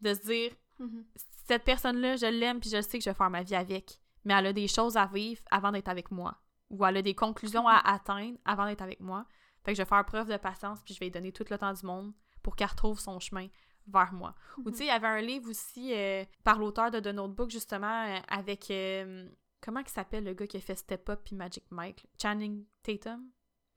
[0.00, 1.04] De se dire, Mhm.
[1.46, 3.98] cette personne-là, je l'aime puis je sais que je vais faire ma vie avec.
[4.24, 6.36] Mais elle a des choses à vivre avant d'être avec moi.
[6.70, 9.24] Ou elle a des conclusions à atteindre avant d'être avec moi.
[9.64, 11.56] Fait que je vais faire preuve de patience puis je vais lui donner tout le
[11.58, 13.48] temps du monde pour qu'elle retrouve son chemin
[13.88, 14.34] vers moi.
[14.64, 17.50] Ou tu sais, il y avait un livre aussi euh, par l'auteur de The Notebook,
[17.50, 18.68] justement, euh, avec...
[18.70, 19.28] euh,
[19.60, 22.06] comment il s'appelle le gars qui a fait Step Up puis Magic Mike?
[22.20, 23.30] Channing Tatum?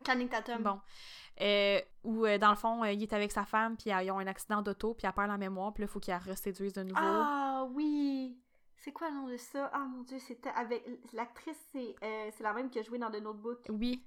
[0.06, 0.64] Channing Tatum.
[0.64, 0.80] Bon.
[1.42, 4.20] Euh, où, euh, dans le fond, euh, il est avec sa femme, puis ils ont
[4.20, 6.74] un accident d'auto, puis elle perd la mémoire, puis là, il faut qu'il la reséduise
[6.74, 7.00] de nouveau.
[7.02, 8.38] Ah oui!
[8.76, 9.70] C'est quoi le nom de ça?
[9.74, 10.86] Ah mon dieu, c'était avec.
[11.14, 13.66] L'actrice, c'est euh, la même qui a joué dans The Notebook.
[13.70, 14.06] Oui.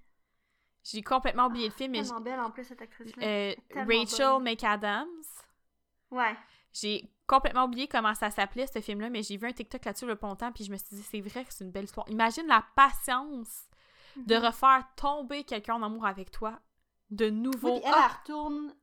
[0.82, 3.54] J'ai complètement oublié le film, mais Tellement belle en plus, cette actrice-là.
[3.74, 4.42] Rachel bonne.
[4.44, 5.08] McAdams.
[6.10, 6.36] Ouais.
[6.72, 10.18] J'ai complètement oublié comment ça s'appelait, ce film-là, mais j'ai vu un TikTok là-dessus le
[10.20, 12.08] longtemps, puis je me suis dit, c'est vrai que c'est une belle histoire.
[12.08, 13.68] Imagine la patience
[14.16, 14.44] de Mhm.
[14.46, 16.58] refaire tomber quelqu'un en amour avec toi
[17.10, 17.74] de nouveau.
[17.74, 18.06] Oui, puis elle, Ah!
[18.10, 18.74] elle retourne.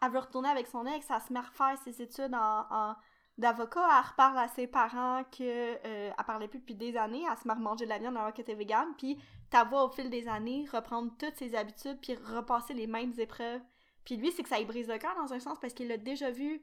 [0.00, 2.96] Elle veut retourner avec son ex, elle se met à refaire ses études en, en-
[3.36, 3.80] d'avocat.
[3.98, 7.24] Elle reparle à ses parents que euh, elle parlait plus depuis des années.
[7.30, 8.94] Elle se met à manger de la viande alors qu'elle était végane.
[8.96, 9.18] Puis
[9.50, 13.60] ta voix au fil des années reprendre toutes ses habitudes puis repasser les mêmes épreuves.
[14.04, 15.96] Puis lui, c'est que ça lui brise le cœur dans un sens parce qu'il l'a
[15.98, 16.62] déjà vu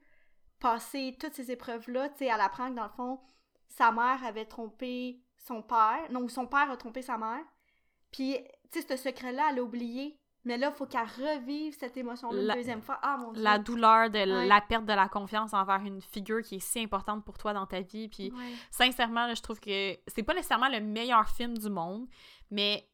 [0.60, 2.10] passer toutes ces épreuves-là.
[2.10, 3.20] Tu sais, elle apprend que dans le fond,
[3.68, 6.08] sa mère avait trompé son père.
[6.12, 7.44] Non, son père a trompé sa mère.
[8.16, 8.38] Puis,
[8.72, 10.18] tu sais, ce secret-là, elle l'a oublié.
[10.48, 13.00] Mais là, il faut qu'elle revive cette émotion-là La- une deuxième fois.
[13.02, 13.42] Ah, mon Dieu.
[13.42, 14.48] la douleur de Ouais.
[14.48, 17.66] la perte de la confiance envers une figure qui est si importante pour toi dans
[17.66, 18.08] ta vie.
[18.10, 18.54] Puis Ouais.
[18.70, 22.06] sincèrement, là, je trouve que c'est pas nécessairement le meilleur film du monde,
[22.52, 22.88] mais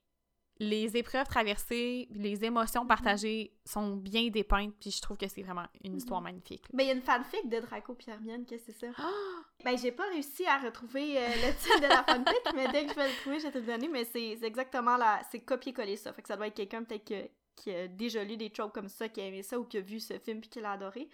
[0.64, 2.88] les épreuves traversées, les émotions Mhm.
[2.88, 5.98] partagées sont bien dépeintes, puis je trouve que c'est vraiment une Mhm.
[5.98, 6.62] histoire magnifique.
[6.66, 6.70] là.
[6.78, 8.94] Ben, il y a une fanfic de Draco puis Hermione, qu'est-ce que c'est ça?
[9.66, 12.92] Ben, j'ai pas réussi à retrouver euh, le titre de la fanfic, mais dès que
[12.92, 13.88] je vais le trouver, je vais te le donner.
[13.88, 15.22] Mais c'est exactement la.
[15.32, 16.14] C'est copier-coller ça.
[16.14, 18.88] Fait que ça doit être quelqu'un peut-être que- qui a déjà lu des tropes comme
[18.88, 21.10] ça, qui a aimé ça ou qui a vu ce film puis qui l'a adoré.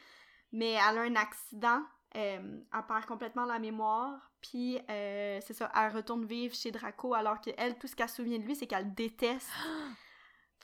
[0.53, 1.81] Mais elle a un accident,
[2.15, 7.13] euh, elle perd complètement la mémoire, puis euh, c'est ça, elle retourne vivre chez Draco
[7.13, 9.49] alors qu'elle, tout ce qu'elle se souvient de lui, c'est qu'elle le déteste.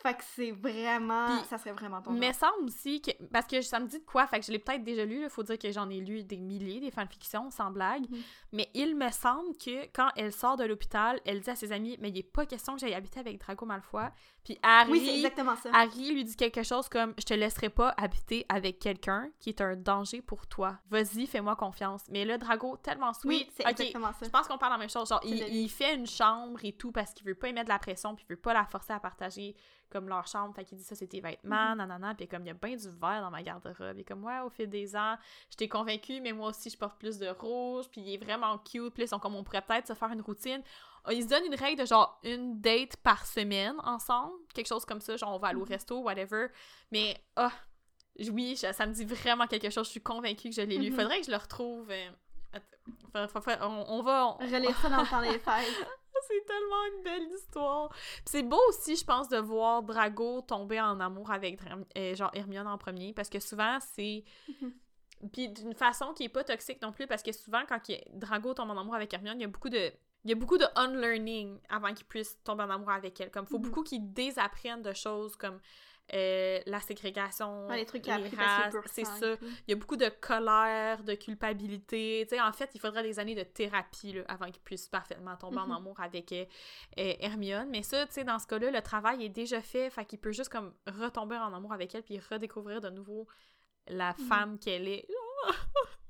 [0.02, 1.28] Fait que c'est vraiment.
[1.28, 3.12] Puis, ça serait vraiment ton Mais semble aussi que.
[3.32, 5.30] Parce que ça me dit de quoi, fait que je l'ai peut-être déjà lu, il
[5.30, 8.10] faut dire que j'en ai lu des milliers, des fanfictions, sans blague.
[8.10, 8.22] Mhm.
[8.54, 11.98] Mais il me semble que quand elle sort de l'hôpital, elle dit à ses amis
[12.02, 14.10] Mais il n'est pas question que j'aille habiter avec Draco Malfoy.
[14.44, 14.92] Puis Harry.
[14.92, 15.70] Oui, c'est exactement ça.
[15.74, 19.62] Harry lui dit quelque chose comme Je te laisserai pas habiter avec quelqu'un qui est
[19.62, 20.80] un danger pour toi.
[20.90, 22.04] Vas-y, fais-moi confiance.
[22.10, 23.48] Mais là, Drago, tellement sweet.
[23.48, 24.26] Oui, c'est Ok, exactement ça.
[24.26, 25.08] Je pense qu'on parle de la même chose.
[25.08, 27.74] Genre, il, il fait une chambre et tout parce qu'il veut pas y mettre de
[27.74, 29.56] la pression puis il veut pas la forcer à partager
[29.94, 30.54] comme leur chambre.
[30.56, 31.78] Fait qu'il dit ça, c'est tes vêtements, Mhm.
[31.78, 32.16] nanana.
[32.16, 33.96] Puis comme il y a bien du vert dans ma garde-robe.
[33.96, 35.16] Il est comme, ouais, au fil des ans,
[35.52, 37.86] je t'ai convaincu, mais moi aussi, je porte plus de rouge.
[37.92, 38.94] Puis il est vraiment cute.
[38.94, 40.62] Puis ils sont comme, on pourrait peut-être se faire une routine.
[41.06, 44.34] Ah, Ils se donnent une règle de genre une date par semaine ensemble.
[44.54, 45.16] Quelque chose comme ça.
[45.16, 45.70] Genre, on va aller au Mhm.
[45.72, 46.48] resto, whatever.
[46.92, 47.52] Mais, ah,
[48.32, 49.86] oui, ça me dit vraiment quelque chose.
[49.88, 50.92] Je suis convaincue que je l'ai lu.
[50.92, 50.96] Mhm.
[50.98, 51.90] Faudrait que je le retrouve.
[51.92, 52.10] euh,
[53.14, 54.28] attends, on, on va.
[54.28, 55.88] on- Relire ça dans le temps des fêtes.
[56.28, 57.90] C'est tellement une belle histoire.
[58.26, 61.60] C'est beau aussi, je pense, de voir Drago tomber en amour avec
[61.98, 64.74] euh, genre Hermione en premier, parce que souvent c'est Mhm.
[65.32, 68.54] puis d'une façon qui est pas toxique non plus, parce que souvent quand il- Drago
[68.54, 69.92] tombe en amour avec Hermione, il y a beaucoup de
[70.26, 73.30] il y a beaucoup de unlearning avant qu'il puisse tomber en amour avec elle.
[73.30, 73.64] Comme faut Mhm.
[73.64, 75.60] beaucoup qu'il désapprenne de choses comme
[76.14, 79.36] euh, la ségrégation, Ouais, les trucs les races, c'est ça.
[79.68, 82.28] Il y a beaucoup de colère, de culpabilité.
[82.42, 85.72] En fait, il faudrait des années de thérapie là, avant qu'il puisse parfaitement tomber Mhm.
[85.72, 86.46] en amour avec euh,
[87.00, 87.70] euh, Hermione.
[87.70, 89.90] Mais ça, tu sais, dans ce cas-là, le travail est déjà fait.
[89.90, 93.28] Fait qu'il peut juste comme retomber en amour avec elle puis redécouvrir de nouveau
[93.88, 94.26] la Mhm.
[94.28, 95.08] femme qu'elle est.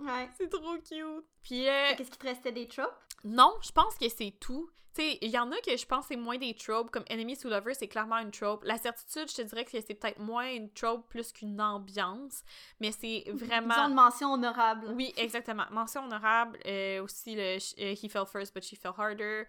[0.00, 0.28] Ouais.
[0.36, 1.24] C'est trop cute.
[1.42, 2.94] Puis, euh, Qu'est-ce qui te restait des tropes?
[3.24, 4.68] non, je pense que c'est tout.
[4.94, 7.36] Tu sais, il y en a que je pense c'est moins des tropes, comme Enemy
[7.36, 8.62] to Lover, c'est clairement une trope.
[8.62, 12.44] La certitude, je te dirais que c'est peut-être moins une trope plus qu'une ambiance,
[12.78, 13.74] mais c'est vraiment...
[13.74, 14.92] Disons une mention honorable.
[14.94, 15.64] Oui, exactement.
[15.72, 16.60] Mention honorable.
[16.66, 19.46] euh, aussi, le euh, He fell first, but she fell harder.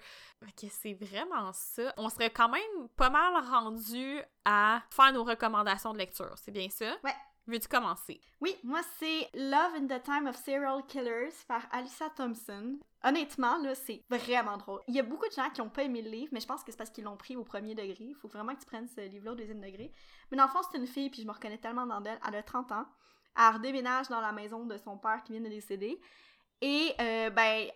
[0.60, 1.94] Que c'est vraiment ça.
[1.98, 6.34] On serait quand même pas mal rendu à faire nos recommandations de lecture.
[6.38, 6.96] C'est bien ça?
[7.04, 7.14] Ouais.
[7.48, 8.20] Veux-tu commencer?
[8.42, 12.80] Oui, moi c'est Love in the Time of Serial Killers par Alyssa Thompson.
[13.04, 14.82] Honnêtement, là, c'est vraiment drôle.
[14.88, 16.64] Il y a beaucoup de gens qui ont pas aimé le livre, mais je pense
[16.64, 17.98] que c'est parce qu'ils l'ont pris au premier degré.
[18.00, 19.94] Il faut vraiment que tu prennes ce livre-là au deuxième degré.
[20.32, 22.20] Mais dans le c'est une fille, puis je me reconnais tellement dans elle.
[22.28, 22.86] Elle a 30 ans.
[23.38, 26.02] Elle redéménage dans la maison de son père qui vient de décéder.
[26.62, 27.68] Et, euh, ben,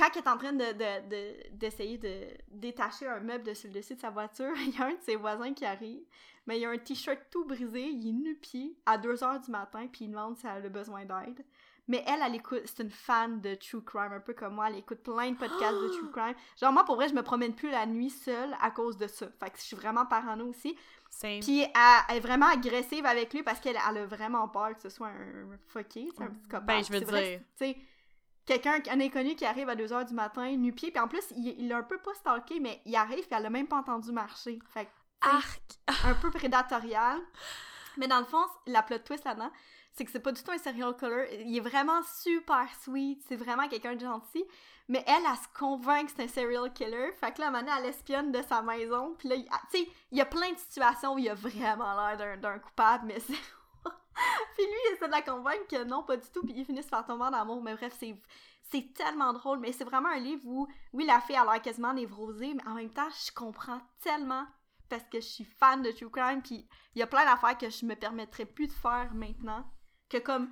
[0.00, 3.68] quand elle est en train de, de- de- d'essayer de, détacher un meuble de sur
[3.68, 6.02] le dessus de sa voiture, il y a un de ses voisins qui arrive.
[6.46, 10.06] Mais il a un t-shirt tout brisé, il est nu-pied à 2h du matin, puis
[10.06, 11.44] il demande si elle a besoin d'aide.
[11.86, 14.76] Mais elle, elle écoute, c'est une fan de true crime, un peu comme moi, elle
[14.76, 16.34] écoute plein de podcasts de true crime.
[16.58, 19.26] Genre, moi, pour vrai, je me promène plus la nuit seule à cause de ça.
[19.38, 20.76] Fait que je suis vraiment parano aussi.
[21.10, 21.40] Same.
[21.40, 21.70] Puis elle,
[22.08, 25.08] elle est vraiment agressive avec lui parce qu'elle elle a vraiment peur que ce soit
[25.08, 26.66] un fucké, c'est un psychopathe.
[26.66, 27.40] Ben, je veux vrai, dire.
[27.58, 27.76] Tu sais,
[28.46, 31.72] quelqu'un, un inconnu qui arrive à 2h du matin, nu-pied, puis en plus, il, il
[31.72, 34.58] a un peu pas stalké, mais il arrive, puis elle a même pas entendu marcher.
[34.72, 34.90] Fait que,
[35.22, 35.62] Arc!
[36.04, 37.18] un peu prédatorial.
[37.96, 39.50] Mais dans le fond, la plot twist là-dedans,
[39.92, 41.42] c'est que c'est pas du tout un serial killer.
[41.44, 43.22] Il est vraiment super sweet.
[43.28, 44.44] C'est vraiment quelqu'un de gentil.
[44.88, 47.12] Mais elle, elle, se convainc que c'est un serial killer.
[47.20, 49.14] Fait que là, maintenant, elle espionne de sa maison.
[49.18, 51.94] Puis là, ah, tu sais, il y a plein de situations où il a vraiment
[51.94, 53.34] l'air d'un- d'un coupable, mais c'est.
[54.62, 56.42] Puis lui, il essaie de la convaincre que non, pas du tout.
[56.42, 57.62] Puis ils finissent par tomber en amour.
[57.62, 58.14] Mais bref, c'est.
[58.72, 61.92] C'est tellement drôle, mais c'est vraiment un livre où, oui, la fille a l'air quasiment
[61.92, 64.46] névrosée, mais en même temps, je comprends tellement
[64.88, 67.68] parce que je suis fan de True Crime, puis il y a plein d'affaires que
[67.68, 69.64] je me permettrais plus de faire maintenant.
[70.08, 70.50] Que comme,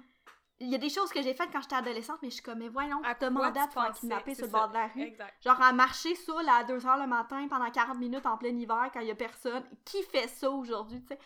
[0.58, 2.58] il y a des choses que j'ai faites quand j'étais adolescente, mais je suis comme,
[2.58, 4.58] mais voyons, À quoi demander à tu te faire kidnapper sur le ça.
[4.58, 5.02] bord de la rue.
[5.02, 5.34] Exact.
[5.44, 8.98] Genre à marcher seul à 2h le matin pendant 40 minutes en plein hiver quand
[8.98, 9.62] il y a personne.
[9.84, 11.20] Qui fait ça aujourd'hui, tu sais?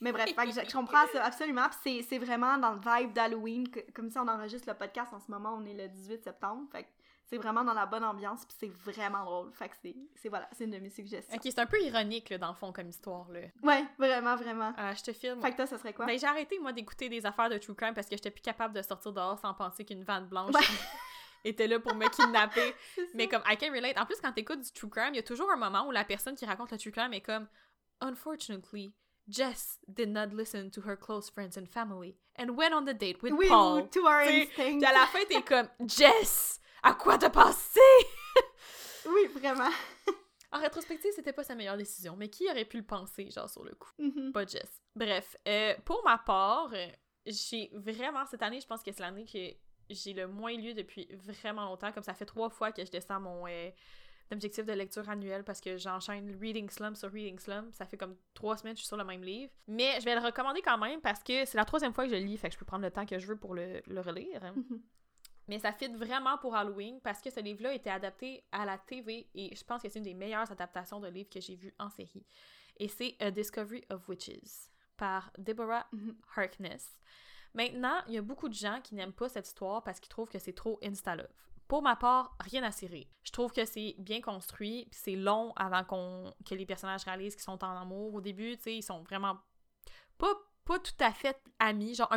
[0.00, 1.68] Mais bref, que je, je comprends ça absolument.
[1.68, 3.66] Puis c'est- c'est vraiment dans le vibe d'Halloween.
[3.94, 6.68] Comme si on enregistre le podcast en ce moment, on est le 18 septembre.
[6.70, 6.88] Fait que
[7.26, 8.44] c'est vraiment dans la bonne ambiance.
[8.46, 9.52] Puis c'est vraiment drôle.
[9.52, 11.34] Fait que c'est- voilà, c'est une de mes suggestions.
[11.34, 13.40] Ok, c'est un peu ironique, là, dans le fond, comme histoire, là.
[13.62, 14.72] Ouais, vraiment, vraiment.
[14.78, 15.40] Euh, je te filme.
[15.42, 16.06] Fait que toi, ça serait quoi?
[16.06, 18.74] Ben, j'ai arrêté, moi, d'écouter des affaires de True Crime parce que j'étais plus capable
[18.74, 20.60] de sortir dehors sans penser qu'une vanne blanche Ouais.
[21.44, 22.74] était là pour me kidnapper.
[23.14, 23.98] Mais comme, I can relate.
[23.98, 26.04] En plus, quand t'écoutes du True Crime, il y a toujours un moment où la
[26.04, 27.46] personne qui raconte le True Crime est comme
[28.00, 28.94] Unfortunately,
[29.28, 33.22] Jess did not listen to her close friends and family and went on the date
[33.22, 33.86] with oui, Paul.
[33.88, 34.82] to our instinct.
[34.84, 37.80] À la fin, t'es comme Jess, à quoi t'as pensé?
[39.06, 39.70] Oui, vraiment.
[40.50, 43.64] En rétrospective, c'était pas sa meilleure décision, mais qui aurait pu le penser, genre, sur
[43.64, 43.90] le coup?
[43.98, 44.32] Mhm.
[44.32, 44.82] Pas Jess.
[44.96, 46.72] Bref, euh, pour ma part,
[47.26, 49.58] j'ai vraiment, cette année, je pense que c'est l'année que
[49.90, 51.92] j'ai le moins lu depuis vraiment longtemps.
[51.92, 53.70] Comme ça fait trois fois que je descends mon euh,
[54.32, 57.72] objectif de lecture annuel parce que j'enchaîne Reading Slum sur Reading Slum.
[57.72, 59.52] Ça fait comme trois semaines que je suis sur le même livre.
[59.66, 62.16] Mais je vais le recommander quand même parce que c'est la troisième fois que je
[62.16, 64.00] le lis, fait que je peux prendre le temps que je veux pour le, le
[64.00, 64.42] relire.
[64.54, 64.82] Mhm.
[65.48, 68.76] Mais ça fit vraiment pour Halloween parce que ce livre-là a été adapté à la
[68.76, 71.74] TV et je pense que c'est une des meilleures adaptations de livres que j'ai vues
[71.78, 72.26] en série.
[72.76, 74.68] Et c'est A Discovery of Witches
[74.98, 76.16] par Deborah Mhm.
[76.36, 76.98] Harkness.
[77.54, 80.28] Maintenant, il y a beaucoup de gens qui n'aiment pas cette histoire parce qu'ils trouvent
[80.28, 81.26] que c'est trop insta-love.
[81.68, 83.08] Pour ma part, rien à cirer.
[83.22, 87.34] Je trouve que c'est bien construit, puis c'est long avant qu'on que les personnages réalisent
[87.34, 88.14] qu'ils sont en amour.
[88.14, 89.36] Au début, tu sais, ils sont vraiment
[90.16, 92.12] pas, pas tout à fait amis, genre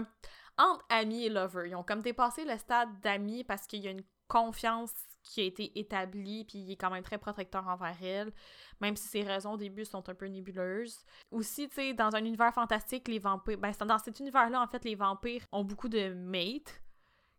[0.57, 1.65] entre amis et lovers.
[1.65, 4.93] Ils ont comme dépassé le stade d'amis parce qu'il y a une confiance
[5.23, 8.31] qui a été établie, puis il est quand même très protecteur envers elle,
[8.79, 11.03] même si ses raisons au début sont un peu nébuleuses.
[11.29, 13.57] Aussi, tu sais, dans un univers fantastique, les vampires...
[13.57, 16.80] Ben, dans cet univers-là, en fait, les vampires ont beaucoup de mates.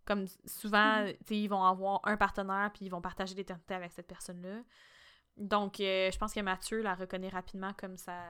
[0.05, 4.07] Comme souvent, sais, ils vont avoir un partenaire, puis ils vont partager l'éternité avec cette
[4.07, 4.62] personne-là.
[5.36, 8.22] Donc, euh, je pense que Mathieu la reconnaît rapidement comme sa,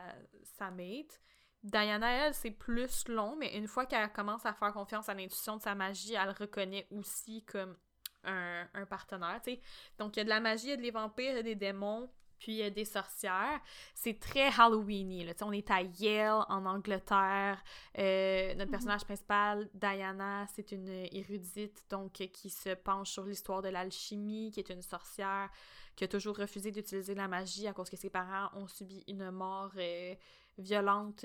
[0.45, 1.21] sa mate.
[1.63, 5.57] Diana, elle, c'est plus long, mais une fois qu'elle commence à faire confiance à l'intuition
[5.57, 7.77] de sa magie, elle le reconnaît aussi comme
[8.25, 9.61] un, un partenaire, tu sais.
[9.99, 11.43] Donc, il y a de la magie, il y a des vampires, il y a
[11.43, 12.11] des démons,
[12.43, 13.61] puis il y a des sorcières.
[13.95, 15.33] C'est très Halloweeny, là.
[15.43, 17.63] On est à Yale, en Angleterre.
[17.99, 18.71] Euh, notre Mhm.
[18.71, 24.51] personnage principal, Diana, c'est une érudite, donc, euh, qui se penche sur l'histoire de l'alchimie,
[24.51, 25.51] qui est une sorcière,
[25.95, 29.31] qui a toujours refusé d'utiliser la magie à cause que ses parents ont subi une
[29.31, 30.15] mort euh,
[30.59, 31.21] violente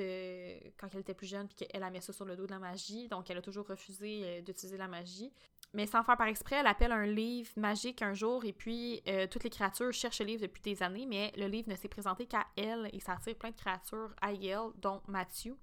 [0.77, 2.59] quand elle était plus jeune, puis qu'elle a mis ça sur le dos de la
[2.59, 3.07] magie.
[3.07, 5.33] Donc, elle a toujours refusé d'utiliser la magie.
[5.73, 9.27] Mais sans faire par exprès, elle appelle un livre magique un jour, et puis euh,
[9.29, 12.25] toutes les créatures cherchent le livre depuis des années, mais le livre ne s'est présenté
[12.25, 15.53] qu'à elle, et ça attire plein de créatures à Yale, dont Matthew,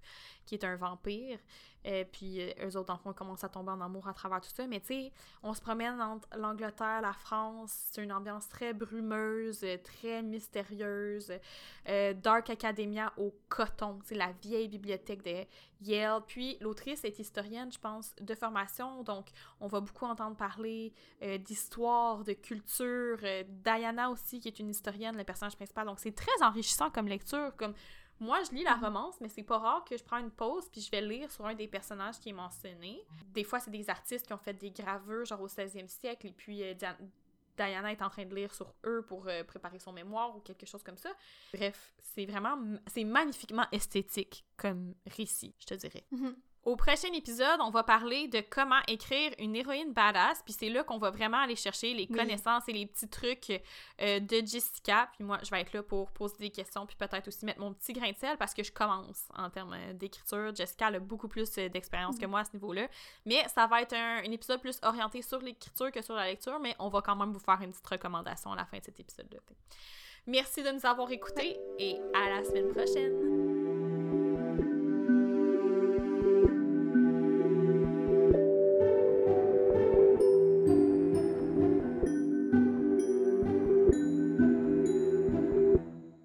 [0.47, 1.39] qui est un vampire.
[1.87, 4.51] Euh, puis euh, eux autres, en fond, commencent à tomber en amour à travers tout
[4.55, 4.67] ça.
[4.67, 7.89] Mais tu sais, on se promène entre l'Angleterre, la France.
[7.91, 11.33] C'est une ambiance très brumeuse, euh, très mystérieuse.
[12.23, 13.99] Dark Academia au coton.
[14.05, 15.45] C'est la vieille bibliothèque de
[15.83, 16.23] Yale.
[16.27, 19.03] Puis l'autrice est historienne, je pense, de formation.
[19.03, 19.27] Donc,
[19.61, 20.95] on va beaucoup entendre parler
[21.41, 23.19] d'histoire, de culture.
[23.65, 25.87] Diana aussi, qui est une historienne, le personnage principal.
[25.87, 27.55] Donc, c'est très enrichissant comme lecture.
[27.57, 27.75] Comme
[28.21, 30.81] moi, je lis la romance, mais c'est pas rare que je prends une pause puis
[30.81, 33.05] je vais lire sur un des personnages qui est mentionné.
[33.33, 36.33] Des fois, c'est des artistes qui ont fait des gravures, genre au 16e siècle, et
[36.33, 36.97] puis euh, Dia-
[37.57, 40.67] Diana est en train de lire sur eux pour euh, préparer son mémoire ou quelque
[40.67, 41.11] chose comme ça.
[41.53, 42.57] Bref, c'est vraiment...
[42.87, 46.05] C'est magnifiquement esthétique comme récit, je te dirais.
[46.11, 46.37] Mhm.
[46.65, 50.83] Au prochain épisode, on va parler de comment écrire une héroïne badass, puis c'est là
[50.83, 52.17] qu'on va vraiment aller chercher les Oui.
[52.17, 53.51] connaissances et les petits trucs
[54.01, 55.11] euh, de Jessica.
[55.15, 57.75] Puis moi, je vais être là pour poser des questions, puis peut-être aussi mettre mon
[57.75, 60.55] petit grain de sel parce que je commence en termes euh, d'écriture.
[60.55, 62.89] Jessica a beaucoup plus euh, d'expérience que moi à ce niveau-là.
[63.27, 66.59] Mais ça va être un, un épisode plus orienté sur l'écriture que sur la lecture,
[66.61, 68.99] mais on va quand même vous faire une petite recommandation à la fin de cet
[68.99, 69.41] épisode-là.
[70.27, 73.74] Merci de nous avoir écoutés et à la semaine prochaine!